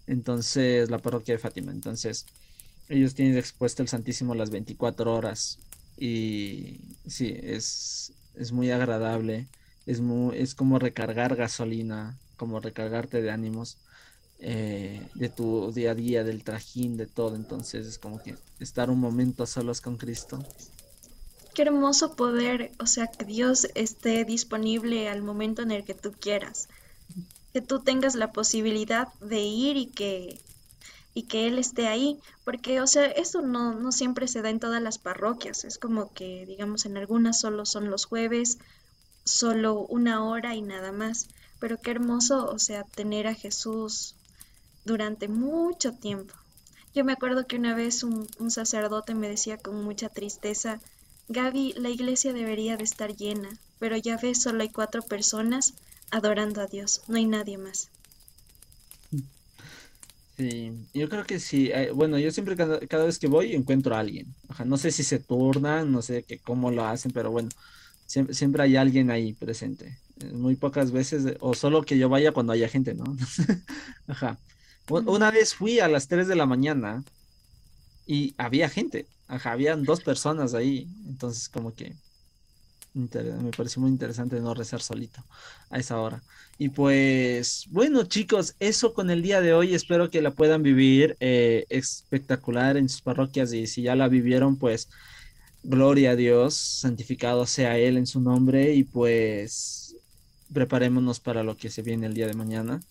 Entonces, 0.05 0.89
la 0.89 0.97
parroquia 0.97 1.35
de 1.35 1.39
Fátima. 1.39 1.71
Entonces, 1.71 2.25
ellos 2.89 3.13
tienen 3.13 3.37
expuesto 3.37 3.81
el 3.81 3.87
Santísimo 3.87 4.35
las 4.35 4.49
24 4.49 5.13
horas. 5.13 5.59
Y 5.97 6.81
sí, 7.07 7.33
es, 7.41 8.11
es 8.35 8.51
muy 8.51 8.69
agradable. 8.71 9.47
Es, 9.85 10.01
muy, 10.01 10.37
es 10.37 10.55
como 10.55 10.77
recargar 10.77 11.37
gasolina, 11.37 12.17
como 12.35 12.59
recargarte 12.59 13.21
de 13.21 13.31
ánimos 13.31 13.77
eh, 14.39 15.07
de 15.15 15.29
tu 15.29 15.71
día 15.71 15.91
a 15.91 15.95
día, 15.95 16.25
del 16.25 16.43
trajín, 16.43 16.97
de 16.97 17.05
todo. 17.05 17.37
Entonces, 17.37 17.87
es 17.87 17.97
como 17.97 18.21
que 18.21 18.35
estar 18.59 18.89
un 18.89 18.99
momento 18.99 19.43
a 19.43 19.47
solos 19.47 19.79
con 19.79 19.95
Cristo 19.95 20.45
Qué 21.53 21.63
hermoso 21.63 22.15
poder, 22.15 22.71
o 22.79 22.87
sea, 22.87 23.07
que 23.07 23.25
Dios 23.25 23.67
esté 23.75 24.23
disponible 24.25 25.09
al 25.09 25.21
momento 25.21 25.61
en 25.61 25.71
el 25.71 25.83
que 25.83 25.93
tú 25.93 26.13
quieras. 26.13 26.69
Que 27.53 27.61
tú 27.61 27.79
tengas 27.79 28.15
la 28.15 28.31
posibilidad 28.31 29.09
de 29.19 29.41
ir 29.41 29.77
y 29.77 29.87
que 29.87 30.39
y 31.13 31.23
que 31.23 31.47
él 31.47 31.59
esté 31.59 31.87
ahí, 31.87 32.19
porque, 32.45 32.81
o 32.81 32.87
sea, 32.87 33.05
eso 33.05 33.41
no, 33.41 33.73
no 33.73 33.91
siempre 33.91 34.27
se 34.27 34.41
da 34.41 34.49
en 34.49 34.59
todas 34.59 34.81
las 34.81 34.97
parroquias, 34.97 35.65
es 35.65 35.77
como 35.77 36.13
que, 36.13 36.45
digamos, 36.45 36.85
en 36.85 36.97
algunas 36.97 37.39
solo 37.39 37.65
son 37.65 37.89
los 37.89 38.05
jueves, 38.05 38.57
solo 39.25 39.85
una 39.87 40.23
hora 40.23 40.55
y 40.55 40.61
nada 40.61 40.91
más, 40.91 41.27
pero 41.59 41.77
qué 41.77 41.91
hermoso, 41.91 42.49
o 42.49 42.59
sea, 42.59 42.83
tener 42.83 43.27
a 43.27 43.35
Jesús 43.35 44.15
durante 44.85 45.27
mucho 45.27 45.93
tiempo. 45.93 46.33
Yo 46.93 47.05
me 47.05 47.13
acuerdo 47.13 47.45
que 47.45 47.57
una 47.57 47.75
vez 47.75 48.03
un, 48.03 48.27
un 48.39 48.51
sacerdote 48.51 49.13
me 49.13 49.29
decía 49.29 49.57
con 49.57 49.83
mucha 49.83 50.09
tristeza, 50.09 50.79
Gaby, 51.31 51.75
la 51.77 51.89
iglesia 51.89 52.33
debería 52.33 52.75
de 52.75 52.83
estar 52.83 53.15
llena, 53.15 53.49
pero 53.79 53.95
ya 53.95 54.17
ves, 54.17 54.41
solo 54.41 54.63
hay 54.63 54.69
cuatro 54.69 55.01
personas 55.01 55.73
adorando 56.11 56.59
a 56.59 56.67
Dios, 56.67 57.03
no 57.07 57.15
hay 57.15 57.25
nadie 57.25 57.57
más. 57.57 57.89
Sí, 60.35 60.73
yo 60.93 61.07
creo 61.07 61.23
que 61.23 61.39
sí. 61.39 61.69
Eh, 61.71 61.91
bueno, 61.93 62.17
yo 62.17 62.31
siempre 62.31 62.57
cada, 62.57 63.05
vez 63.05 63.17
que 63.17 63.27
voy 63.27 63.55
encuentro 63.55 63.95
a 63.95 63.99
alguien. 63.99 64.33
no 64.65 64.75
sé 64.75 64.91
si 64.91 65.03
se 65.03 65.19
turnan, 65.19 65.91
no 65.91 66.01
sé 66.01 66.23
qué, 66.23 66.39
cómo 66.39 66.69
lo 66.69 66.85
hacen, 66.85 67.11
pero 67.11 67.31
bueno, 67.31 67.49
siempre, 68.07 68.35
siempre 68.35 68.63
hay 68.63 68.75
alguien 68.75 69.09
ahí 69.09 69.31
presente. 69.33 69.97
Eh, 70.19 70.31
muy 70.33 70.55
pocas 70.57 70.91
veces, 70.91 71.37
o 71.39 71.53
solo 71.53 71.83
que 71.83 71.97
yo 71.97 72.09
vaya 72.09 72.33
cuando 72.33 72.51
haya 72.51 72.67
gente, 72.67 72.93
¿no? 72.93 73.05
Ajá. 74.07 74.37
Una 74.89 75.31
vez 75.31 75.53
fui 75.53 75.79
a 75.79 75.87
las 75.87 76.09
3 76.09 76.27
de 76.27 76.35
la 76.35 76.45
mañana 76.45 77.05
y 78.11 78.35
había 78.37 78.67
gente, 78.67 79.05
ajá, 79.29 79.53
habían 79.53 79.83
dos 79.85 80.01
personas 80.01 80.53
ahí, 80.53 80.85
entonces 81.07 81.47
como 81.47 81.73
que 81.73 81.95
me 82.93 83.51
pareció 83.55 83.81
muy 83.81 83.89
interesante 83.89 84.37
no 84.41 84.53
rezar 84.53 84.81
solito 84.81 85.23
a 85.69 85.79
esa 85.79 85.97
hora. 85.97 86.21
Y 86.57 86.67
pues, 86.67 87.67
bueno, 87.69 88.03
chicos, 88.03 88.55
eso 88.59 88.93
con 88.93 89.09
el 89.09 89.21
día 89.21 89.39
de 89.39 89.53
hoy. 89.53 89.73
Espero 89.73 90.09
que 90.09 90.21
la 90.21 90.31
puedan 90.31 90.61
vivir 90.61 91.15
eh, 91.21 91.65
espectacular 91.69 92.75
en 92.75 92.89
sus 92.89 93.01
parroquias. 93.01 93.53
Y 93.53 93.65
si 93.65 93.83
ya 93.83 93.95
la 93.95 94.09
vivieron, 94.09 94.57
pues, 94.57 94.89
gloria 95.63 96.11
a 96.11 96.15
Dios, 96.17 96.53
santificado 96.53 97.45
sea 97.45 97.77
Él 97.77 97.95
en 97.95 98.07
su 98.07 98.19
nombre. 98.19 98.73
Y 98.73 98.83
pues, 98.83 99.95
preparémonos 100.53 101.21
para 101.21 101.43
lo 101.43 101.55
que 101.55 101.69
se 101.69 101.81
viene 101.81 102.07
el 102.07 102.13
día 102.13 102.27
de 102.27 102.33
mañana. 102.33 102.81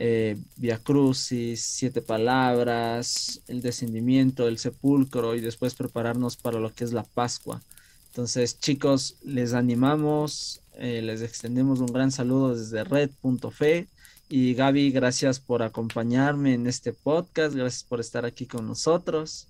Eh, 0.00 0.36
Via 0.54 0.78
Crucis, 0.78 1.60
siete 1.60 2.02
palabras, 2.02 3.40
el 3.48 3.60
descendimiento, 3.60 4.46
el 4.46 4.58
sepulcro 4.58 5.34
y 5.34 5.40
después 5.40 5.74
prepararnos 5.74 6.36
para 6.36 6.60
lo 6.60 6.72
que 6.72 6.84
es 6.84 6.92
la 6.92 7.02
Pascua. 7.02 7.60
Entonces, 8.06 8.60
chicos, 8.60 9.16
les 9.24 9.54
animamos, 9.54 10.60
eh, 10.74 11.02
les 11.02 11.20
extendemos 11.22 11.80
un 11.80 11.88
gran 11.88 12.12
saludo 12.12 12.56
desde 12.56 12.84
red.fe. 12.84 13.88
Y 14.28 14.54
Gaby, 14.54 14.92
gracias 14.92 15.40
por 15.40 15.64
acompañarme 15.64 16.54
en 16.54 16.68
este 16.68 16.92
podcast, 16.92 17.56
gracias 17.56 17.82
por 17.82 17.98
estar 17.98 18.24
aquí 18.24 18.46
con 18.46 18.68
nosotros. 18.68 19.48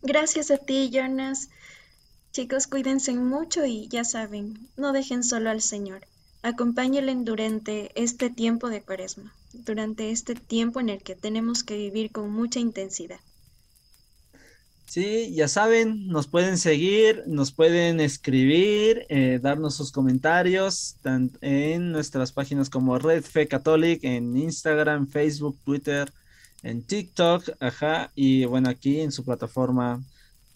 Gracias 0.00 0.50
a 0.50 0.56
ti, 0.56 0.88
Jonas. 0.90 1.50
Chicos, 2.32 2.66
cuídense 2.66 3.12
mucho 3.12 3.66
y 3.66 3.88
ya 3.88 4.04
saben, 4.04 4.70
no 4.78 4.92
dejen 4.92 5.22
solo 5.22 5.50
al 5.50 5.60
Señor. 5.60 6.06
Acompáñenle 6.48 7.14
durante 7.14 7.90
este 7.94 8.30
tiempo 8.30 8.70
de 8.70 8.80
cuaresma, 8.80 9.34
durante 9.52 10.10
este 10.10 10.34
tiempo 10.34 10.80
en 10.80 10.88
el 10.88 11.02
que 11.02 11.14
tenemos 11.14 11.62
que 11.62 11.76
vivir 11.76 12.10
con 12.10 12.30
mucha 12.30 12.58
intensidad. 12.58 13.20
Sí, 14.86 15.34
ya 15.34 15.46
saben, 15.46 16.08
nos 16.08 16.26
pueden 16.26 16.56
seguir, 16.56 17.22
nos 17.26 17.52
pueden 17.52 18.00
escribir, 18.00 19.04
eh, 19.10 19.38
darnos 19.42 19.76
sus 19.76 19.92
comentarios 19.92 20.96
en 21.42 21.92
nuestras 21.92 22.32
páginas 22.32 22.70
como 22.70 22.98
Red 22.98 23.24
Fe 23.24 23.46
Catholic, 23.46 24.02
en 24.04 24.34
Instagram, 24.34 25.06
Facebook, 25.06 25.58
Twitter, 25.66 26.10
en 26.62 26.82
TikTok, 26.82 27.50
ajá, 27.60 28.10
y 28.14 28.46
bueno, 28.46 28.70
aquí 28.70 29.00
en 29.00 29.12
su 29.12 29.22
plataforma 29.22 30.02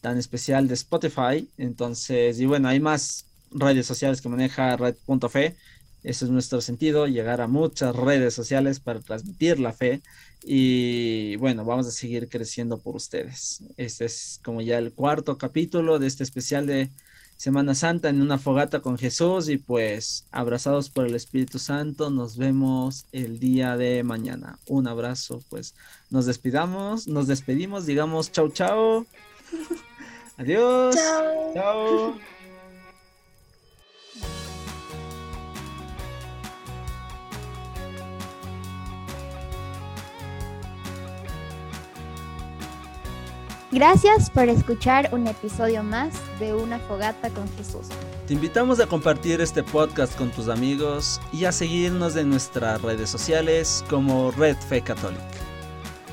tan 0.01 0.17
especial 0.17 0.67
de 0.69 0.75
Spotify. 0.75 1.47
Entonces, 1.59 2.41
y 2.41 2.47
bueno, 2.47 2.69
hay 2.69 2.81
más 2.81 3.27
redes 3.55 3.87
sociales 3.87 4.23
que 4.23 4.31
maneja 4.31 4.75
Red.fe. 4.79 5.55
Ese 6.03 6.25
es 6.25 6.31
nuestro 6.31 6.61
sentido, 6.61 7.07
llegar 7.07 7.41
a 7.41 7.47
muchas 7.47 7.95
redes 7.95 8.35
sociales 8.35 8.81
para 8.81 9.01
transmitir 9.01 9.59
la 9.61 9.73
fe. 9.73 10.01
Y 10.45 11.37
bueno, 11.37 11.65
vamos 11.65 11.87
a 11.87 11.93
seguir 11.93 12.29
creciendo 12.29 12.79
por 12.79 12.97
ustedes. 12.97 13.63
Este 13.77 14.05
es 14.05 14.41
como 14.45 14.61
ya 14.61 14.79
el 14.79 14.93
cuarto 14.93 15.39
capítulo 15.39 15.99
de 15.99 16.09
este 16.09 16.25
especial 16.25 16.67
de 16.67 16.91
Semana 17.37 17.75
Santa 17.75 18.09
en 18.09 18.23
una 18.23 18.39
fogata 18.39 18.81
con 18.81 18.97
Jesús 18.99 19.49
y 19.49 19.59
pues 19.59 20.27
abrazados 20.31 20.91
por 20.91 21.07
el 21.07 21.17
Espíritu 21.17 21.59
Santo, 21.59 22.09
nos 22.09 22.37
vemos 22.37 23.07
el 23.11 23.41
día 23.41 23.77
de 23.77 24.05
mañana. 24.05 24.61
Un 24.67 24.87
abrazo, 24.87 25.43
pues 25.49 25.75
nos 26.09 26.27
despidamos, 26.27 27.09
nos 27.09 27.27
despedimos, 27.27 27.85
digamos 27.85 28.31
chau 28.31 28.49
chau. 28.51 29.07
Adiós. 30.39 30.95
Chao. 31.55 32.15
Gracias 43.73 44.29
por 44.29 44.51
escuchar 44.51 45.09
un 45.13 45.27
episodio 45.27 45.83
más 45.83 46.13
de 46.39 46.53
Una 46.53 46.79
Fogata 46.79 47.31
con 47.31 47.49
Jesús. 47.57 47.87
Te 48.27 48.35
invitamos 48.35 48.79
a 48.81 48.87
compartir 48.87 49.41
este 49.41 49.63
podcast 49.63 50.15
con 50.19 50.31
tus 50.31 50.51
amigos 50.51 51.23
y 51.33 51.47
a 51.47 51.53
seguirnos 51.53 52.15
en 52.17 52.29
nuestras 52.29 52.83
redes 52.83 53.09
sociales 53.09 53.83
como 53.89 54.31
Red 54.31 54.59
Fe 54.59 54.83
Católica. 54.83 55.25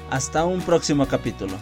Hasta 0.10 0.46
un 0.46 0.62
próximo 0.62 1.06
capítulo. 1.06 1.58